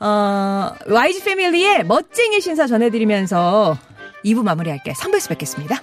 어, 0.01 0.73
YG 0.87 1.25
패밀리의 1.25 1.85
멋쟁이 1.85 2.41
신사 2.41 2.67
전해 2.67 2.91
드리면서 2.91 3.79
2부 4.25 4.43
마무리할게요. 4.43 4.95
3부에서 4.95 5.29
뵙겠습니다. 5.31 5.81